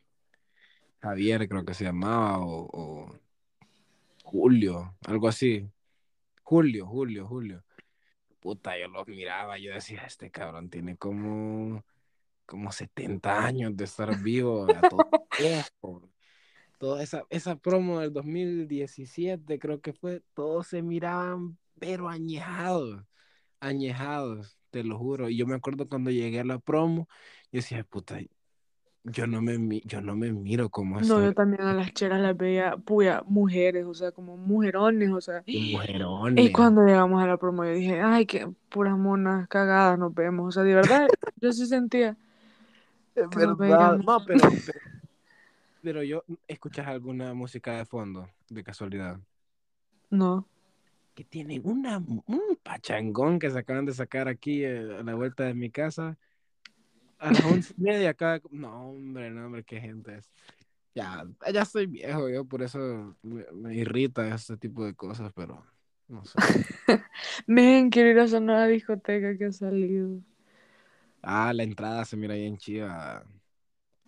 [1.03, 3.19] Javier creo que se llamaba, o, o
[4.23, 5.69] Julio, algo así,
[6.45, 7.65] Julio, Julio, Julio.
[8.49, 11.85] Puta, yo los miraba, yo decía, este cabrón tiene como,
[12.47, 14.99] como 70 años de estar vivo, a todo
[15.39, 16.11] viejo.
[16.79, 23.05] Toda esa, esa promo del 2017 creo que fue, todos se miraban, pero añejados,
[23.61, 25.29] añejados, te lo juro.
[25.29, 27.07] Y yo me acuerdo cuando llegué a la promo,
[27.53, 28.19] yo decía, puta,
[29.11, 32.21] yo no me, yo no me miro como No, estoy, yo también a las cheras
[32.21, 35.43] las veía, puya, mujeres, o sea, como mujerones, o sea.
[35.47, 36.51] Y mujerones.
[36.51, 40.53] cuando llegamos a la promo, yo dije, ay, qué puras monas cagadas nos vemos, o
[40.53, 41.09] sea, de verdad,
[41.41, 42.17] yo sí sentía
[43.15, 43.99] Es verdad.
[43.99, 44.81] No, pero, pero,
[45.83, 49.19] pero yo, ¿escuchas alguna música de fondo, de casualidad?
[50.11, 50.47] No.
[51.15, 55.45] Que tienen una, un pachangón que se acaban de sacar aquí eh, a la vuelta
[55.45, 56.17] de mi casa.
[57.19, 58.41] A las once y media acá.
[58.51, 60.31] No, hombre, no, hombre, qué gente es.
[60.95, 65.65] Ya, ya estoy viejo, yo por eso me, me irrita este tipo de cosas, pero
[66.09, 66.35] no sé.
[67.47, 70.21] Men, quiero ir a esa nueva discoteca que ha salido.
[71.23, 73.25] Ah, la entrada se mira bien chida.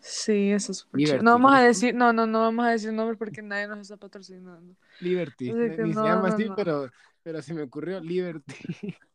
[0.01, 1.23] Sí, eso es chido.
[1.23, 3.97] No vamos a decir, no, no, no vamos a decir nombres porque nadie nos está
[3.97, 4.75] patrocinando.
[5.01, 5.53] Liberty.
[5.53, 6.57] Ni no, se llama no, así, no.
[6.57, 6.91] pero,
[7.23, 8.55] pero se me ocurrió Liberty.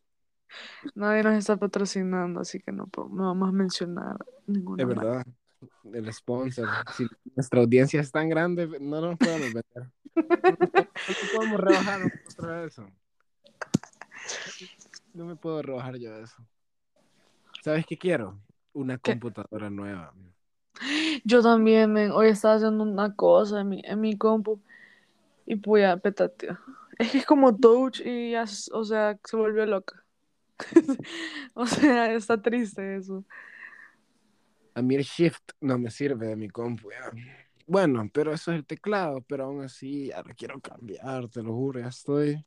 [0.95, 5.01] Nadie nos está patrocinando, así que no, no vamos a mencionar ninguna Es marca.
[5.03, 5.25] verdad.
[5.93, 6.67] El sponsor.
[6.95, 9.89] Si nuestra audiencia es tan grande, no nos podemos meter.
[10.15, 10.77] No,
[11.33, 12.87] podemos rebajar otra vez eso.
[15.13, 16.35] No me puedo rebajar yo eso.
[17.63, 18.37] ¿Sabes qué quiero?
[18.73, 19.11] Una ¿Qué?
[19.11, 20.13] computadora nueva.
[21.23, 24.59] Yo también, men, hoy estaba haciendo una cosa en mi, en mi compu
[25.45, 26.49] y pues ya, pétate.
[26.97, 30.03] Es que es como touch y ya, o sea, se volvió loca.
[31.53, 33.23] O sea, está triste eso.
[34.73, 36.89] A mí el Shift no me sirve de mi compu.
[36.91, 37.11] ya.
[37.67, 41.53] Bueno, pero eso es el teclado, pero aún así ya lo quiero cambiar, te lo
[41.53, 42.45] juro, ya estoy.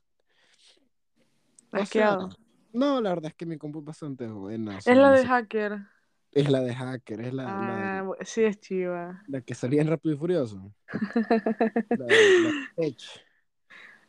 [1.71, 2.29] O sea, Asqueado.
[2.73, 4.79] no, la verdad es que mi compu es bastante buena.
[4.79, 5.79] Es la de hacker.
[6.33, 9.23] es la de hacker, es la, la, Ah, sí es chiva.
[9.27, 10.73] la que salía en Rápido y Furioso.
[11.91, 13.07] La, la Edge.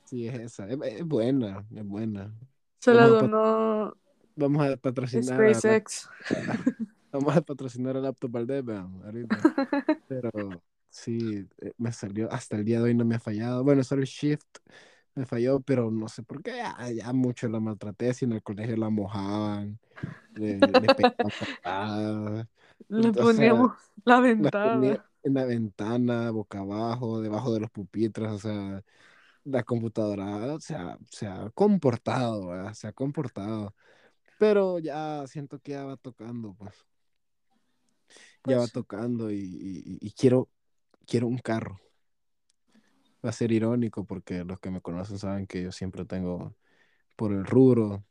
[0.06, 0.68] Sí, es esa.
[0.70, 2.32] Es, es buena, es buena.
[2.88, 3.98] Vamos a pat- donó
[4.36, 5.62] Vamos a patrocinar a,
[7.12, 9.46] vamos a patrocinar a Laptop Valdez, vean, ahorita.
[10.08, 13.64] Pero sí, eh, me salió, hasta el día de hoy no me ha fallado.
[13.64, 14.46] Bueno, solo el Shift
[15.16, 18.44] me falló, pero no sé por qué, ya, ya mucho la maltraté, si en el
[18.44, 19.80] colegio la mojaban,
[20.36, 22.48] le, le pegaban patadas,
[22.90, 23.72] Le o sea, ponemos
[24.06, 24.60] la ventana.
[24.62, 28.84] ponía en la ventana, boca abajo, debajo de los pupitres, o sea,
[29.50, 32.74] la computadora o sea, se ha comportado, ¿verdad?
[32.74, 33.76] se ha comportado.
[34.38, 36.76] Pero ya siento que ya va tocando, pues.
[38.46, 40.50] Ya va Pues, tocando y, y- y quiero,
[41.08, 41.82] quiero un carro.
[43.26, 46.56] Va a ser irónico porque los que me conocen saben que yo siempre tengo
[47.16, 48.06] por el rubro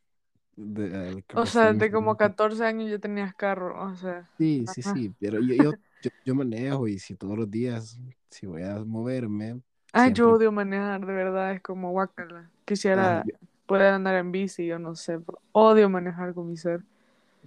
[0.56, 2.16] de, el que o sea, estoy de como involucrado.
[2.16, 3.82] 14 años ya tenías carro.
[3.90, 4.82] O sea, Sí, sí, ajá.
[4.82, 7.98] sí, pero yo, yo, yo, yo manejo y si todos los días,
[8.30, 9.60] si voy a moverme,
[9.92, 10.34] Ay, yo siempre...
[10.34, 12.50] odio manejar, de verdad, es como guacala.
[12.94, 13.34] Ah, Quisiera yo-
[13.66, 16.82] poder andar en bici, yo no sé, pero odio manejar con mi ser.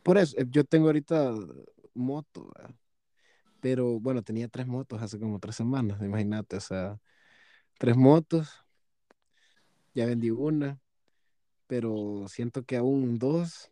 [0.04, 1.34] por eso, eh, yo tengo ahorita
[1.94, 2.76] moto, ¿verdad?
[3.62, 7.00] pero bueno, tenía tres motos hace como tres semanas, imagínate, o sea,
[7.80, 8.50] tres motos,
[9.94, 10.80] ya vendí una,
[11.68, 13.72] pero siento que aún dos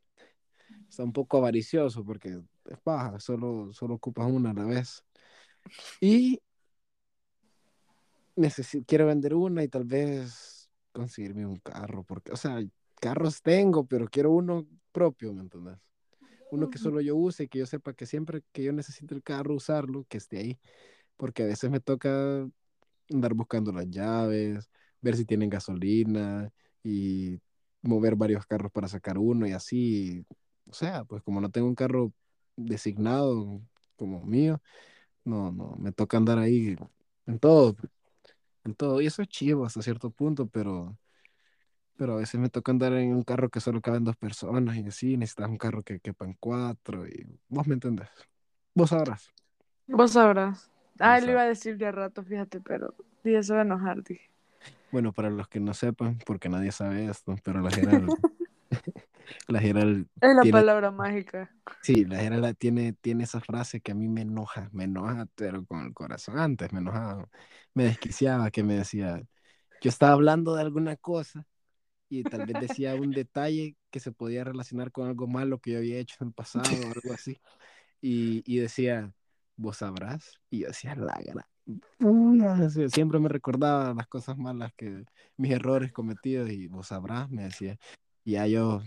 [0.89, 5.03] está un poco avaricioso porque es paja, solo, solo ocupas una a la vez.
[6.01, 6.41] Y
[8.39, 12.59] necesito, quiero vender una y tal vez conseguirme un carro, porque, o sea,
[12.99, 15.77] carros tengo, pero quiero uno propio, ¿me entiendes?
[16.51, 19.53] Uno que solo yo use, que yo sepa que siempre que yo necesite el carro,
[19.53, 20.59] usarlo, que esté ahí,
[21.15, 22.47] porque a veces me toca
[23.11, 24.69] andar buscando las llaves,
[25.01, 26.51] ver si tienen gasolina
[26.83, 27.39] y
[27.81, 30.25] mover varios carros para sacar uno y así.
[30.65, 32.13] O sea, pues como no tengo un carro
[32.55, 33.61] designado
[33.95, 34.61] como mío,
[35.23, 36.75] no, no, me toca andar ahí
[37.27, 37.75] en todo,
[38.63, 39.01] en todo.
[39.01, 40.97] Y eso es chivo hasta cierto punto, pero,
[41.97, 44.87] pero a veces me toca andar en un carro que solo caben dos personas y
[44.87, 48.09] así, necesitas un carro que quepan cuatro y vos me entendés.
[48.73, 49.29] Vos sabrás.
[49.87, 50.69] Vos sabrás.
[50.99, 52.93] Ah, le iba a decir de a rato, fíjate, pero
[53.23, 54.29] dije, se va a enojar, dije.
[54.91, 58.09] Bueno, para los que no sepan, porque nadie sabe esto, pero la Gerald,
[59.47, 61.49] la Gerald Es la tiene, palabra mágica.
[61.81, 65.65] Sí, la Gerald tiene, tiene esa frase que a mí me enoja, me enoja, pero
[65.65, 66.37] con el corazón.
[66.37, 67.29] Antes me enojaba,
[67.73, 69.21] me desquiciaba, que me decía,
[69.81, 71.45] yo estaba hablando de alguna cosa
[72.09, 75.77] y tal vez decía un detalle que se podía relacionar con algo malo que yo
[75.77, 77.37] había hecho en el pasado o algo así.
[78.01, 79.13] Y, y decía,
[79.55, 80.39] vos sabrás.
[80.49, 81.45] Y yo decía, la gran
[81.97, 85.03] puya", o sea, Siempre me recordaba las cosas malas que,
[85.37, 87.77] mis errores cometidos y vos sabrás, me decía.
[88.23, 88.81] Y ya yo,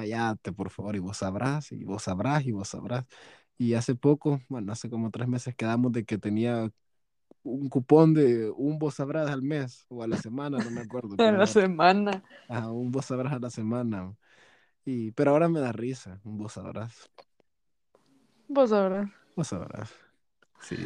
[0.00, 3.06] cállate, por favor, y vos sabrás, y vos sabrás, y vos sabrás.
[3.58, 6.70] Y hace poco, bueno, hace como tres meses quedamos de que tenía
[7.44, 11.18] un cupón de un vos sabrás al mes o a la semana, no me acuerdo.
[11.18, 12.22] Pero la semana.
[12.48, 14.14] ajá, un vos sabrás a la semana.
[14.84, 17.10] Y, pero ahora me da risa, un vos sabrás.
[18.48, 19.08] Vos sabrás.
[19.34, 19.90] Vos sabrás.
[20.60, 20.76] Sí,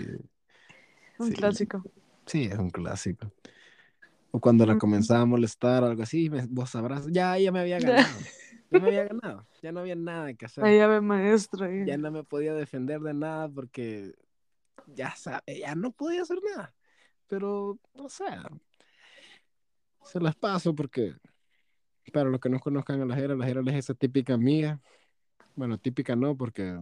[1.19, 1.85] Un sí, clásico.
[2.27, 3.33] sí, es un clásico.
[4.33, 4.79] O cuando la Mm.
[4.79, 8.21] comenzaba a molestar o algo así, me- vos sabrás, ya ella me había ganado.
[8.71, 9.47] Ya me había ganado.
[9.63, 10.65] Ya no había nada que hacer.
[10.65, 11.75] La llave maestra.
[11.75, 14.15] y- Ya no me podía defender de nada porque
[14.87, 16.75] ya sabe, ya no podía hacer nada.
[17.27, 18.43] Pero, o sea,
[20.05, 21.15] se las paso porque
[22.13, 24.81] para los que no conozcan a la Jera, la Jera es esa típica amiga.
[25.55, 26.79] Bueno, típica no, porque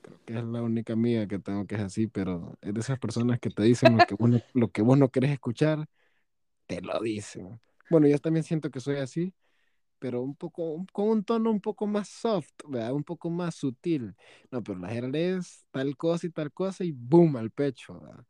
[0.00, 2.98] creo que es la única amiga que tengo que es así, pero es de esas
[2.98, 5.86] personas que te dicen lo que vos no, lo que vos no querés escuchar,
[6.66, 7.60] te lo dicen.
[7.90, 9.34] Bueno, yo también siento que soy así,
[10.02, 12.92] pero un poco, con un tono un poco más soft, ¿verdad?
[12.94, 14.14] Un poco más sutil.
[14.50, 18.24] No, pero la Jera es tal cosa y tal cosa y boom, al pecho, ¿verdad?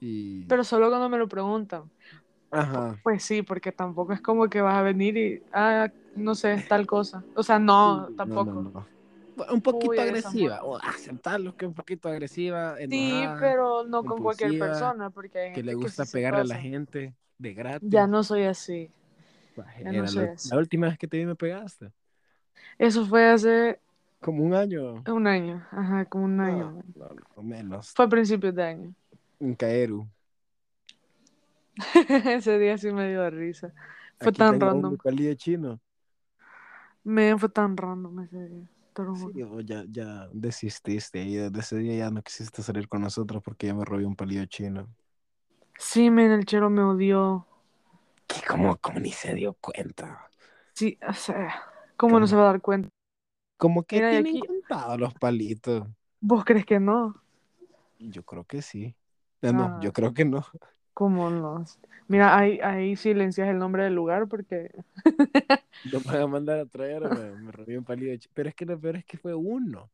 [0.00, 1.90] Y, Pero solo cuando me lo preguntan.
[2.50, 2.98] ajá.
[3.02, 6.86] Pues sí, porque tampoco es como que vas a venir y, ah, no sé, tal
[6.86, 7.26] cosa.
[7.34, 8.52] O sea, no, Sí, tampoco.
[8.52, 8.88] No, no, no.
[9.50, 14.20] Un poquito Uy, agresiva, o aceptarlo que un poquito agresiva, Sí, enojada, pero no con
[14.20, 17.14] cualquier persona, porque hay que gente le que gusta sí se pegarle a la gente
[17.38, 17.88] de gratis.
[17.90, 18.92] Ya no soy así.
[19.80, 21.92] Ya no soy la, la última vez que te vi me pegaste,
[22.78, 23.78] Eso fue hace
[24.20, 25.02] como un año.
[25.08, 25.66] un año.
[25.70, 26.82] Ajá, como un año.
[26.96, 27.90] No, no, no, menos.
[27.90, 28.94] Fue a principios de año.
[29.40, 30.06] En Caeru.
[32.26, 33.72] Ese día sí me dio risa.
[34.18, 34.96] Fue Aquí tan random.
[35.04, 35.80] de chino.
[37.04, 38.68] Me fue tan random ese día.
[39.14, 43.66] Sí, ya, ya desististe y desde ese día ya no quisiste salir con nosotros porque
[43.66, 44.86] ya me robé un palillo chino.
[45.78, 47.46] Sí, men, el chero me odió.
[48.52, 50.30] ¿Cómo, cómo ni se dio cuenta?
[50.74, 51.62] Sí, o sea,
[51.96, 52.26] ¿cómo no ¿Cómo?
[52.26, 52.88] se va a dar cuenta?
[53.56, 55.86] Como que Mira, tienen aquí, contados los palitos.
[56.20, 57.22] ¿vos crees que no?
[57.98, 58.96] Yo creo que sí.
[59.42, 60.44] Eh, no, Ah, yo creo que no.
[60.94, 61.64] ¿cómo no?
[62.08, 64.70] Mira, ahí, ahí silencias el nombre del lugar porque...
[65.84, 68.28] No me van a mandar a traer, me, me robé un palillo.
[68.34, 69.90] Pero es que lo peor es que fue uno.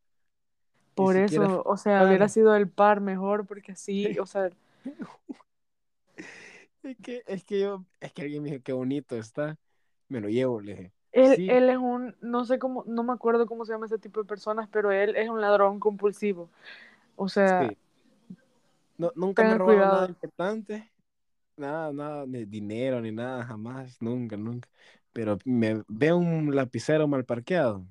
[0.96, 4.26] Ni Por siquiera eso, o sea, un hubiera sido el par mejor porque así, o
[4.26, 4.50] sea,
[6.82, 9.58] Es que, es que yo, es que alguien me dijo qué bonito está.
[10.08, 10.92] Me lo llevo, le dije.
[11.12, 13.98] él, Sí, él es un, no sé cómo, no me acuerdo cómo se llama ese
[13.98, 16.50] tipo de personas, pero él es un ladrón compulsivo.
[17.16, 17.78] O sea, sí.
[18.96, 20.92] No, nunca me robaron nada importante.
[21.56, 24.68] Nada, nada, ni dinero, ni nada, jamás, nunca, nunca.
[25.12, 27.86] Pero me veo un lapicero mal parqueado.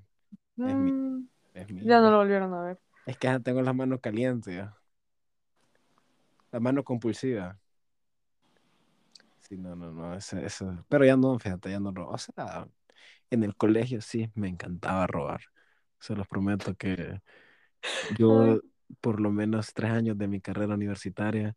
[0.63, 2.79] Es mío, Mm, es ya no lo volvieron a ver.
[3.05, 4.77] es que ya tengo las manos calientes, ya.
[6.51, 7.57] La mano compulsiva.
[9.47, 10.85] Sí, no, no, no, eso, eso.
[10.89, 12.11] Pero ya no, fíjate, ya no robo.
[12.11, 12.67] O sea,
[13.31, 15.41] en el colegio sí me encantaba robar.
[15.99, 17.21] Se los prometo que
[18.09, 18.59] yo,
[19.01, 21.55] por lo menos tres años de mi carrera universitaria,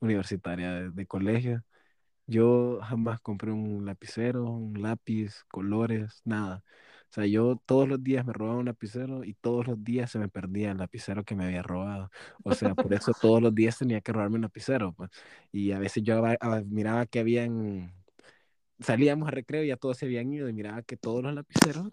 [0.00, 1.64] universitaria de, de colegio,
[2.26, 6.64] yo jamás compré un lapicero, un lápiz, colores, nada.
[7.10, 10.18] O sea, yo todos los días me robaba un lapicero y todos los días se
[10.20, 12.10] me perdía el lapicero que me había robado.
[12.44, 15.10] O sea, por eso todos los días tenía que robarme un lapicero, pues.
[15.52, 17.92] Y a veces yo a- a- miraba que habían,
[18.80, 21.90] salíamos a recreo y ya todos se habían ido y miraba que todos los lapiceros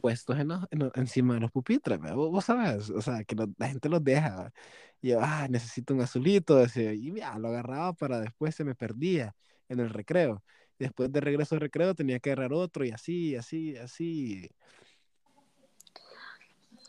[0.00, 2.16] puestos en los- en los- encima de los pupitres, ¿verdad?
[2.16, 4.52] Vos, vos sabes, o sea, que lo- la gente los deja.
[5.00, 8.74] Y yo, ah, necesito un azulito, decía, y ya, lo agarraba para después se me
[8.74, 9.34] perdía
[9.68, 10.42] en el recreo.
[10.82, 14.50] Después de regreso al recreo tenía que agarrar otro y así, así, así.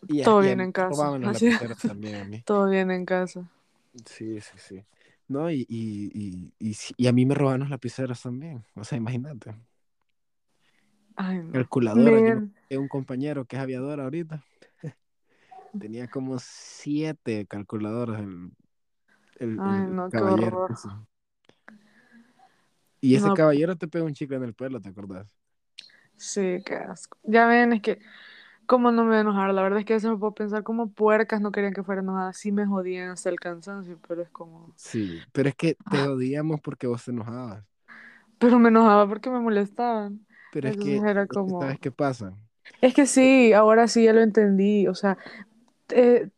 [0.08, 1.16] Y, a- Todo y a bien en casa.
[1.30, 1.52] Así,
[1.86, 2.42] también a mí.
[2.42, 3.48] todo bien en casa.
[4.08, 4.84] Sí, sí, sí.
[5.28, 8.66] No, y, y, y, y, a mí me robaban los lapiceros también.
[8.74, 9.56] O sea, imagínate.
[11.16, 11.52] Ay, no.
[11.54, 14.44] Calculadora, yo un compañero que es aviador ahorita.
[15.80, 18.50] Tenía como siete calculadoras el,
[19.38, 20.72] el, ay, el no, qué horror.
[23.04, 25.36] Y ese No, caballero te pega un chicle en el pelo, ¿te acordás?
[26.18, 27.18] sí, qué asco.
[27.24, 28.00] Ya ven, es que,
[28.68, 29.54] ¿cómo no me voy a enojar?
[29.54, 32.02] La verdad es que a veces me puedo pensar como puercas no querían que fuera
[32.02, 32.34] enojada.
[32.34, 34.76] Sí me jodían hasta el cansancio, pero es como...
[34.76, 37.66] Sí, pero es que te odiamos porque vos te enojabas.
[38.40, 40.26] Pero me enojaba porque me molestaban.
[40.50, 41.60] Pero es que, era como...
[41.60, 42.38] ¿sabes qué pasa?
[42.82, 44.88] Es que sí, ahora sí ya lo entendí.
[44.88, 45.18] O sea,
[45.90, 46.30] eh,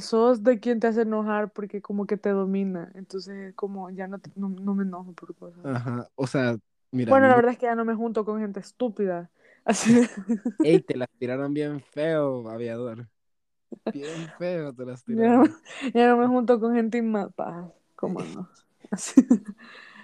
[0.00, 2.90] sos de quien te hace enojar porque como que te domina.
[2.94, 5.62] Entonces como ya no, te- no, no me enojo por cosas.
[5.62, 6.56] Ajá, o sea,
[6.90, 9.30] mira, Bueno, la verdad es que ya no me junto con gente estúpida.
[9.64, 10.00] Así.
[10.62, 13.08] Ey, te las tiraron bien feo, aviador.
[13.92, 15.56] Bien feo te las Ya no, tiraron.
[15.94, 17.72] ya no me junto con gente inmapa.
[17.96, 18.48] ¿Cómo no?
[18.90, 19.22] Así.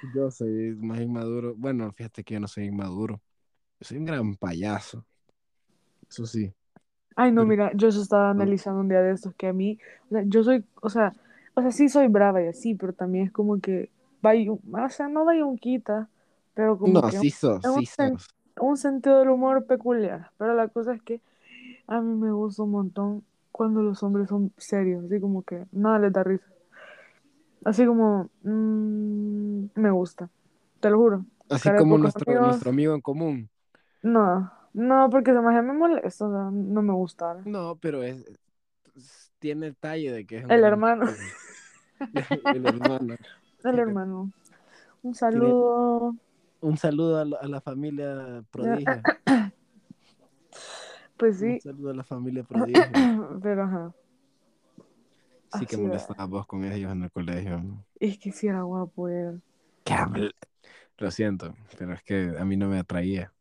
[0.01, 1.55] Yo soy más inmaduro.
[1.57, 3.21] Bueno, fíjate que yo no soy inmaduro.
[3.81, 5.07] Yo soy un gran payaso.
[6.11, 6.53] Eso sí.
[7.19, 9.79] Ay, no, Pero mira, yo eso estaba analizando un día de estos que a mí,
[10.11, 11.13] o sea, yo soy, o sea,
[11.55, 13.91] o sea, sí soy brava y así, pero también es como que,
[14.23, 16.09] o sea, no vaya un quita,
[16.55, 18.29] pero como no, que sí sos, un, sí sen- sos.
[18.61, 20.31] un sentido del humor peculiar.
[20.39, 21.21] Pero la cosa es que
[21.89, 25.99] a mí me gusta un montón cuando los hombres son serios, así como que nada
[26.01, 26.47] les da risa.
[27.65, 30.31] Así como, mm, me gusta,
[30.81, 31.25] te lo juro.
[31.51, 33.51] Así como nuestro, amigos, nuestro amigo en común.
[34.03, 37.37] no, no, porque se me me molesta, o sea, no me gusta.
[37.45, 38.25] No, pero es,
[38.97, 41.07] es- tiene el talle de que es un El hermano.
[42.53, 43.17] El hermano.
[43.65, 44.31] el hermano.
[45.03, 46.15] Un saludo.
[46.61, 49.03] un saludo a la, a la familia prodigio.
[51.17, 52.85] Pues Un sí, saludo a la familia prodigio.
[53.43, 53.93] pero ajá.
[55.51, 57.63] Sí que Así de- molestabas vos con ellos en el colegio.
[58.01, 59.41] Es que si era guapo él.
[60.99, 63.33] Lo siento, pero es que a mí no me atraía.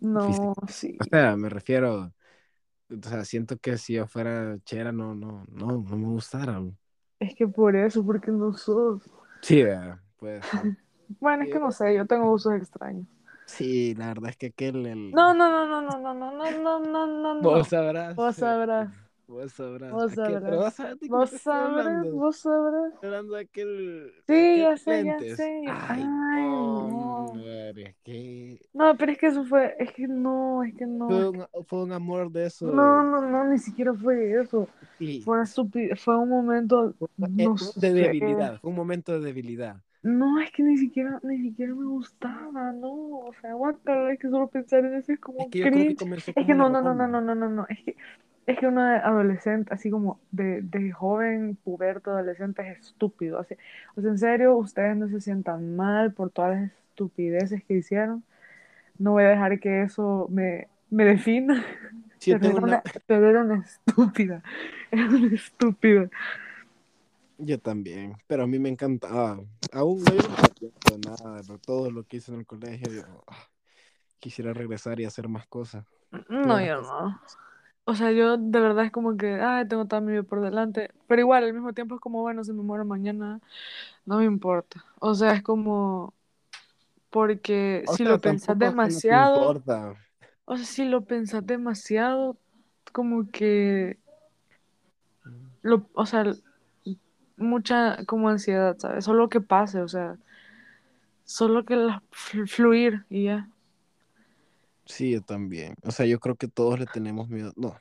[0.00, 0.96] No, sí.
[1.00, 2.12] O sea, me refiero,
[2.90, 6.62] o sea, siento que si yo fuera chera no, no, no, no me gustara.
[7.18, 9.02] Es que por eso, porque no sos.
[9.42, 9.98] Sí, ser.
[11.20, 13.06] Bueno, es que no sé, yo tengo gustos extraños.
[13.46, 15.12] Sí, la verdad es que aquel, el...
[15.12, 17.40] No, no, no, no, no, no, no, no, no, no, no.
[17.40, 18.16] Vos sabrás.
[18.16, 18.88] Vos eh, sabrás,
[19.28, 19.90] Vos sabrás.
[19.90, 20.74] vos sabrás.
[20.76, 22.92] qué Vos sabrás, vos sabrás.
[23.02, 24.12] Hablando de aquel...
[24.26, 25.64] Sí, aquel ya sé, ya sé.
[25.68, 27.32] Ay, Ay, no.
[27.76, 28.60] es que...
[28.72, 31.08] No, pero es que eso fue, es que no, es que no.
[31.08, 32.66] Fue es un, fue un amor de eso.
[32.66, 34.68] No, no, no, ni siquiera fue eso.
[34.98, 38.60] Sí, Fue una fue un momento, eh, no de debilidad.
[38.60, 39.82] Fue un momento de debilidad.
[40.02, 44.28] No, es que ni siquiera, ni siquiera me gustaba, no, o sea, guacala, es que
[44.28, 46.80] solo pensar en eso es Es como que yo creo que Es que no, no,
[46.80, 47.96] no, no, no, no, no, no, es que,
[48.46, 53.56] es que uno de adolescente, así como de, de joven, puberto, adolescente, es estúpido, así.
[53.96, 58.24] O sea, en serio, ustedes no se sientan mal por todas las estupideces que hicieron.
[58.98, 61.64] No voy a dejar que eso me, me defina,
[62.18, 64.42] Sí, pero era una, una, pero era una estúpida,
[64.90, 66.10] era una estúpida.
[67.38, 69.40] yo también, pero a mí me encantaba.
[69.72, 72.90] Aún no, yo no nada, de todo lo que hice en el colegio.
[72.92, 73.48] Yo ah,
[74.18, 75.86] quisiera regresar y hacer más cosas.
[76.28, 77.38] No, Todas las yo cosas.
[77.88, 80.90] O sea, yo de verdad es como que, ay, tengo toda mi vida por delante.
[81.06, 83.40] Pero igual, al mismo tiempo es como, bueno, si me muero mañana,
[84.06, 84.84] no me importa.
[85.00, 86.14] O sea, es como,
[87.10, 89.62] porque O si sea, lo pensás tampoco es que no demasiado,
[90.46, 92.38] o sea, si lo pensás demasiado,
[92.92, 93.98] como que,
[95.62, 96.24] lo, o sea,
[97.36, 99.04] mucha como ansiedad, ¿sabes?
[99.04, 100.16] Solo que pase, o sea,
[101.24, 103.48] solo que la, fl- fluir y ya.
[104.86, 105.74] Sí, yo también.
[105.82, 107.52] O sea, yo creo que todos le tenemos miedo.
[107.56, 107.76] No,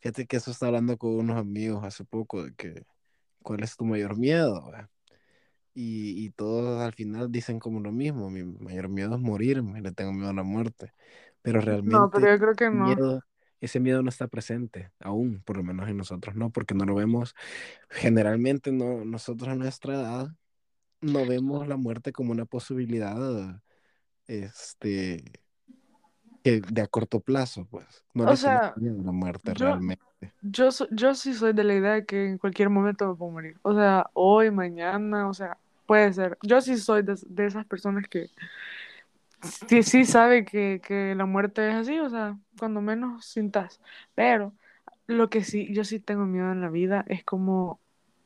[0.00, 2.84] fíjate que eso está hablando con unos amigos hace poco, de que
[3.42, 4.90] cuál es tu mayor miedo, ¿va?
[5.74, 9.92] Y, y todos al final dicen como lo mismo, mi mayor miedo es morirme, le
[9.92, 10.92] tengo miedo a la muerte.
[11.42, 12.94] Pero No, pero realmente yo creo que no.
[12.96, 13.22] miedo,
[13.60, 16.94] ese miedo no está presente aún, por lo menos en nosotros no, porque no lo
[16.94, 17.34] vemos,
[17.90, 20.28] generalmente no, nosotros a nuestra edad
[21.00, 23.60] no vemos la muerte como una posibilidad,
[24.26, 25.24] este,
[26.42, 30.02] que de a corto plazo, pues, no O sea, miedo a la muerte yo, realmente.
[30.42, 33.56] Yo, yo sí soy de la idea de que en cualquier momento me puedo morir.
[33.62, 36.38] O sea, hoy, mañana, o sea, puede ser.
[36.42, 38.30] Yo sí soy de, de esas personas que
[39.68, 43.80] sí, sí sabe que, que la muerte es así, o sea, cuando menos sintas.
[44.14, 44.52] Pero
[45.06, 47.80] lo que sí, yo sí tengo miedo en la vida es como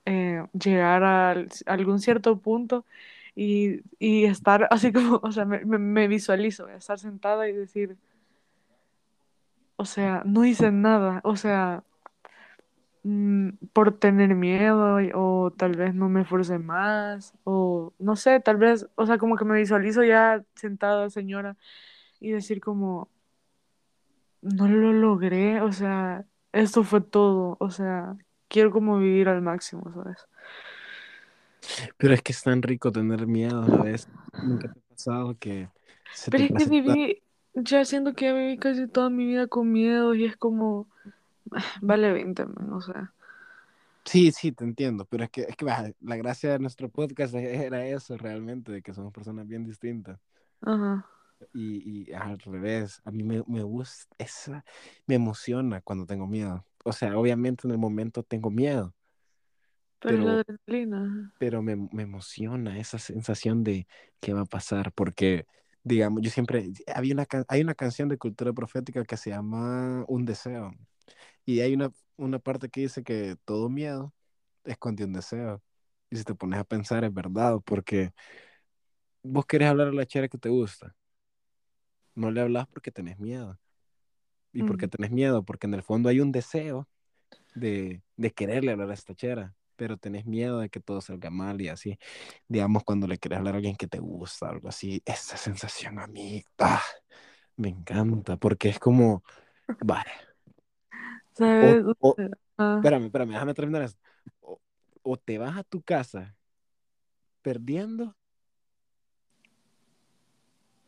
[0.04, 1.34] eh, llegar a
[1.66, 2.84] algún cierto punto
[3.37, 7.97] y, y estar así como, o sea, me, me, visualizo, estar sentada y decir,
[9.76, 11.84] o sea, no hice nada, o sea
[13.05, 18.57] mm, por tener miedo o tal vez no me esforcé más o no sé, tal
[18.57, 21.57] vez, o sea, como que me visualizo ya sentada señora
[22.20, 23.11] y decir como,
[24.43, 28.16] no lo logré, o sea, esto fue todo, o sea,
[28.49, 30.26] quiero como vivir al máximo, ¿sabes?
[31.96, 34.08] Pero es que es tan rico tener miedo a veces.
[34.40, 35.70] Nunca te ha pasado que
[36.12, 37.22] se te Pero es que viví,
[37.54, 40.88] ya siento que viví casi toda mi vida con miedo y es como,
[41.82, 43.14] vale 20, man, o sea,
[44.04, 47.66] Sí, sí, te entiendo, pero es que, es que la gracia de nuestro podcast e-
[47.66, 50.20] era eso realmente, de que somos personas bien distintas.
[50.60, 51.06] ajá,
[51.52, 54.64] Y, y al revés, a mí me, me gusta, esa,
[55.06, 56.66] me emociona cuando tengo miedo.
[56.84, 58.94] O sea, obviamente en el momento tengo miedo,
[60.01, 61.32] pero es la pero, adrenalina.
[61.38, 63.86] pero me, me emociona esa sensación de
[64.20, 65.47] qué va a pasar, porque,
[65.84, 70.24] digamos, yo siempre, había una, hay una canción de cultura profética que se llama Un
[70.26, 70.72] deseo,
[71.47, 74.14] y hay una, una parte que dice que todo miedo
[74.64, 75.62] esconde un deseo.
[76.11, 78.12] Y si te pones a pensar, es verdad, porque
[79.22, 80.97] vos querés hablar a la chera que te gusta,
[82.14, 83.59] no le hablas porque tenés miedo.
[84.53, 84.88] ¿Y por qué Ujú.
[84.88, 85.44] tenés miedo?
[85.44, 86.88] Porque en el fondo hay un deseo
[87.55, 91.60] de, de quererle hablar a esta chera, pero tenés miedo de que todo salga mal
[91.60, 91.98] y así.
[92.48, 96.06] Digamos, cuando le querés hablar a alguien que te gusta, algo así, esa sensación a
[96.06, 96.82] mí, ah,
[97.56, 99.22] me encanta, porque es como,
[99.80, 100.10] vale,
[101.38, 101.84] o, ¿Sabes?
[102.00, 102.16] o,
[102.58, 104.00] Ah, espérame, espérame, déjame terminar esto.
[104.40, 104.58] O,
[105.02, 106.34] o te vas a tu casa
[107.42, 108.16] perdiendo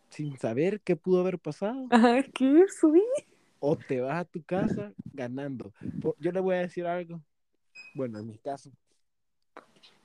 [0.09, 1.87] sin saber qué pudo haber pasado,
[2.35, 3.03] ¿qué subí?
[3.61, 5.73] o te vas a tu casa ganando.
[6.19, 7.23] Yo le voy a decir algo,
[7.99, 8.71] bueno, en mi caso,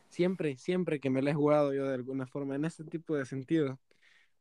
[0.09, 3.23] siempre, siempre que me la he jugado yo de alguna forma en este tipo de
[3.23, 3.79] sentido,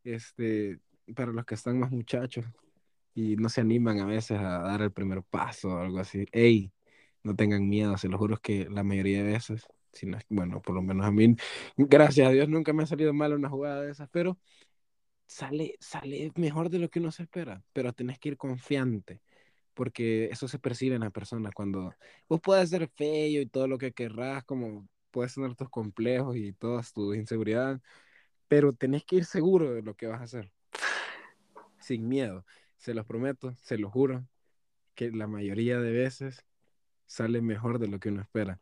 [0.05, 0.81] este,
[1.15, 2.47] para los que están más muchachos
[3.15, 6.73] y no se animan a veces a dar el primer paso o algo así, hey,
[7.23, 10.81] no tengan miedo, se lo juro que la mayoría de veces, si bueno, por lo
[10.81, 11.37] menos a mí,
[11.77, 14.39] gracias a Dios nunca me ha salido mal una jugada de esas, pero
[15.27, 19.21] sale, sale mejor de lo que uno se espera, pero tenés que ir confiante,
[19.75, 21.95] porque eso se percibe en la persona cuando
[22.29, 26.53] vos puedes ser feo y todo lo que querrás, como puedes tener tus complejos y
[26.53, 27.81] todas tus inseguridades,
[28.49, 30.53] pero tenés que ir seguro de lo que vas a hacer,
[31.81, 32.45] sin miedo.
[32.77, 34.27] Se los prometo, se los juro,
[34.95, 36.45] que la mayoría de veces
[37.07, 38.61] sale mejor de lo que uno espera.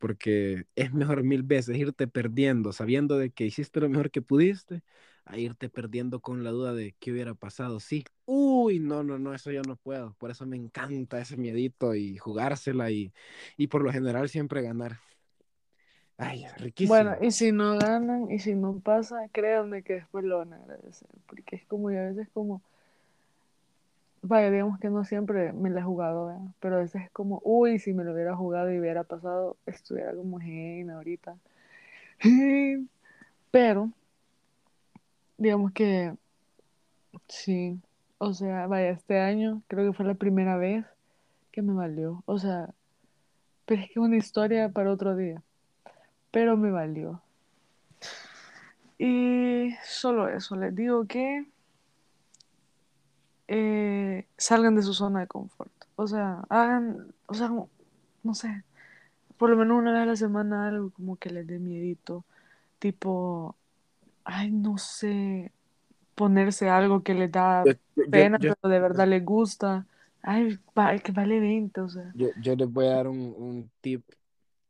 [0.00, 4.82] Porque es mejor mil veces irte perdiendo sabiendo de que hiciste lo mejor que pudiste,
[5.24, 7.80] a irte perdiendo con la duda de qué hubiera pasado.
[7.80, 10.14] Sí, uy, no, no, no, eso yo no puedo.
[10.18, 13.12] Por eso me encanta ese miedito y jugársela y,
[13.56, 14.98] y por lo general siempre ganar.
[16.18, 16.94] Ay, es riquísimo.
[16.94, 20.56] Bueno, y si no ganan y si no pasa, créanme que después lo van a
[20.56, 22.62] agradecer, porque es como, y a veces como,
[24.22, 26.54] vaya, digamos que no siempre me la he jugado, ¿verdad?
[26.60, 30.14] pero a veces es como, uy, si me lo hubiera jugado y hubiera pasado, estuviera
[30.14, 31.36] como gen ahorita.
[33.50, 33.90] Pero,
[35.38, 36.14] digamos que
[37.28, 37.80] sí,
[38.18, 40.84] o sea, vaya, este año creo que fue la primera vez
[41.50, 42.74] que me valió, o sea,
[43.66, 45.42] pero es que una historia para otro día,
[46.30, 47.20] pero me valió.
[48.98, 51.46] Y solo eso, les digo que
[53.48, 55.72] eh, salgan de su zona de confort.
[55.96, 57.50] O sea, hagan, o sea,
[58.22, 58.64] no sé,
[59.36, 62.24] por lo menos una vez a la semana algo como que les dé miedito.
[62.78, 63.56] Tipo,
[64.24, 65.52] ay, no sé,
[66.16, 69.86] ponerse algo que les da Yo, yo, pena, yo- pero de verdad les gusta.
[70.22, 70.58] Ay,
[71.04, 72.14] que vale 20, o sea.
[72.14, 74.04] yo- yo les voy a dar un, un tip,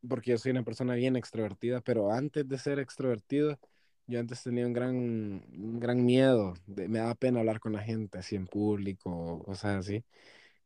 [0.09, 3.59] porque yo soy una persona bien extrovertida, pero antes de ser extrovertido,
[4.07, 7.83] yo antes tenía un gran, un gran miedo, de- me daba pena hablar con la
[7.83, 10.05] gente así en público o cosas así,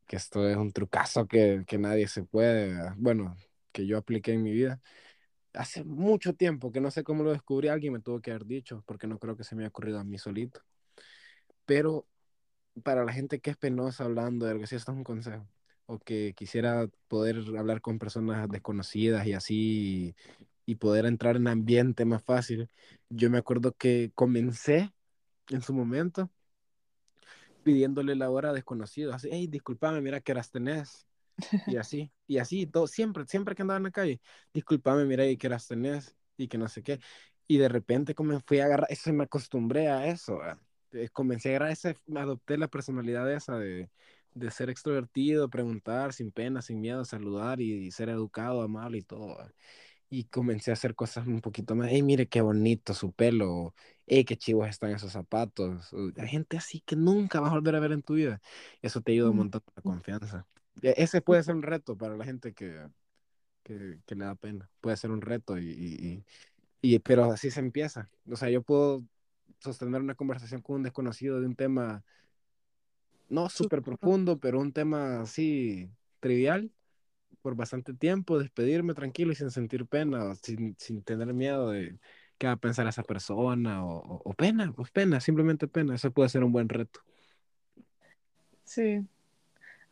[0.07, 2.95] que esto es un trucazo que, que nadie se puede, ¿verdad?
[2.97, 3.37] bueno,
[3.71, 4.81] que yo apliqué en mi vida.
[5.57, 8.83] Hace mucho tiempo que no sé cómo lo descubrí, alguien me tuvo que haber dicho,
[8.85, 10.61] porque no creo que se me haya ocurrido a mí solito.
[11.65, 12.05] Pero
[12.83, 15.47] para la gente que es penosa hablando de algo así, esto es un consejo.
[15.87, 20.15] O que quisiera poder hablar con personas desconocidas y así,
[20.65, 22.69] y, poder entrar en ambiente más fácil.
[23.09, 24.93] Yo me acuerdo que comencé
[25.49, 26.29] en su momento
[27.63, 31.05] pidiéndole la hora a desconocidos, así, hey, discúlpame, mira qué horas tenés.
[31.65, 34.21] Y así, y así, todo, siempre, siempre que andaba en la calle,
[34.53, 36.99] discúlpame, mira y qué horas tenés, y que no sé qué.
[37.47, 40.39] Y de repente como fui a agarrar, eso me acostumbré a eso.
[40.91, 43.89] Eh, comencé a agarrar ese, adopté la personalidad esa de,
[44.33, 49.01] de ser extrovertido, preguntar sin pena, sin miedo, saludar y, y ser educado, amable y
[49.03, 49.27] todo.
[49.37, 49.53] ¿verdad?
[50.09, 53.75] Y comencé a hacer cosas un poquito más, hey, mire qué bonito su pelo,
[54.07, 55.91] hey, qué chivos están esos zapatos.
[56.17, 58.41] Hay gente así que nunca vas a volver a ver en tu vida.
[58.81, 60.47] Eso te ayuda un montón a la confianza.
[60.81, 62.87] E- Ese puede ser un reto para la gente que,
[63.63, 64.69] que, que le da pena.
[64.81, 66.25] Puede ser un reto, y, y,
[66.81, 68.09] y- y- pero así se empieza.
[68.31, 69.03] O sea, yo puedo
[69.59, 72.03] sostener una conversación con un desconocido de un tema
[73.29, 76.71] no súper profundo, pero un tema así trivial
[77.41, 81.99] por bastante tiempo, despedirme tranquilo y sin sentir pena, o sin, sin tener miedo de
[82.37, 85.95] qué va a pensar esa persona, o, o- o pena, pues pena, simplemente pena.
[85.95, 87.01] Eso puede ser un buen reto.
[88.63, 89.07] Sí,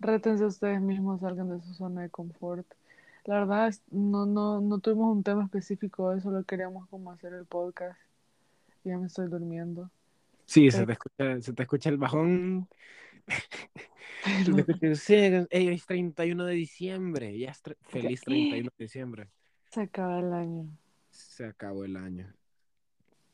[0.05, 2.65] rétense ustedes mismos, salgan de su zona de confort.
[3.25, 7.33] La verdad, no, no, no tuvimos un tema específico de eso, solo queríamos como hacer
[7.33, 7.99] el podcast.
[8.83, 9.89] Ya me estoy durmiendo.
[10.45, 12.67] Sí, se te escucha, se te escucha el bajón.
[14.45, 19.29] Pero escucha, hoy es 31 de diciembre, ya es feliz 31 de diciembre.
[19.71, 20.67] se acaba el año.
[21.09, 22.31] Se acabó el año.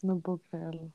[0.03, 0.91] No puedo creerlo.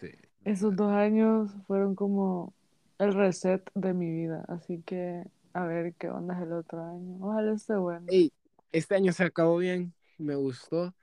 [0.00, 0.10] Sí.
[0.44, 2.52] Esos dos años fueron como
[2.98, 7.18] el reset de mi vida, así que a ver qué onda es el otro año.
[7.20, 8.06] Ojalá esté bueno.
[8.08, 8.32] Ey,
[8.72, 10.94] este año se acabó bien, me gustó.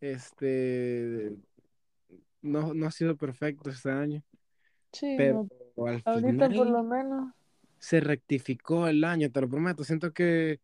[0.00, 1.32] Este,
[2.42, 4.22] no, no ha sido perfecto este año,
[4.92, 7.32] Sí, pero no, al ahorita por final lo menos,
[7.78, 9.84] se rectificó el año, te lo prometo.
[9.84, 10.60] Siento que,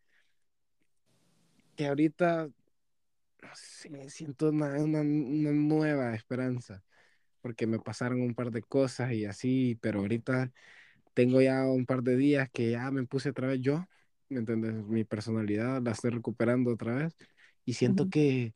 [1.77, 6.83] que ahorita, no sé, siento una, una, una nueva esperanza,
[7.47, 10.51] porque me pasaron un par de cosas y así, pero ahorita
[11.15, 13.87] tengo ya un par de días que ya me puse otra vez yo,
[14.29, 14.75] ¿me entiendes?
[14.75, 17.17] Mi personalidad la estoy recuperando otra vez
[17.65, 18.11] y siento Ujú.
[18.11, 18.55] que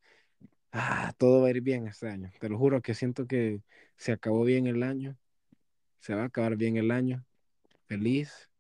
[0.73, 2.33] ah, todo va a ir bien este año.
[2.41, 3.63] Te lo juro que siento que
[3.97, 5.17] se acabó bien el año,
[6.01, 7.25] se va a acabar bien el año,
[7.89, 8.51] feliz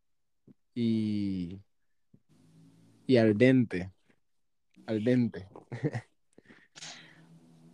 [0.74, 1.61] y,
[3.07, 3.93] y al dente,
[4.87, 5.49] al dente.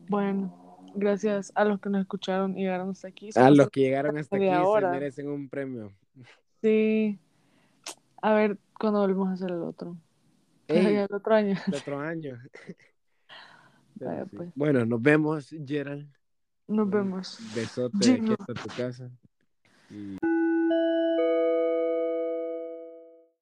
[0.08, 0.65] bueno,
[0.96, 3.30] gracias a los que nos escucharon y llegaron hasta aquí.
[3.34, 5.92] A los que llegaron hasta aquí se merecen un premio.
[6.62, 7.18] Sí,
[8.22, 9.96] a ver cuándo volvemos a hacer el otro.
[10.68, 11.56] Ey, el otro año.
[11.66, 12.38] el otro año.
[13.98, 14.36] Pero Vaya, sí.
[14.36, 14.50] pues.
[14.54, 16.08] Bueno, nos vemos, Gerald.
[16.68, 17.38] Nos vemos.
[17.54, 18.36] besote aquí Gino.
[18.38, 19.10] hasta tu casa.
[19.88, 20.16] Y...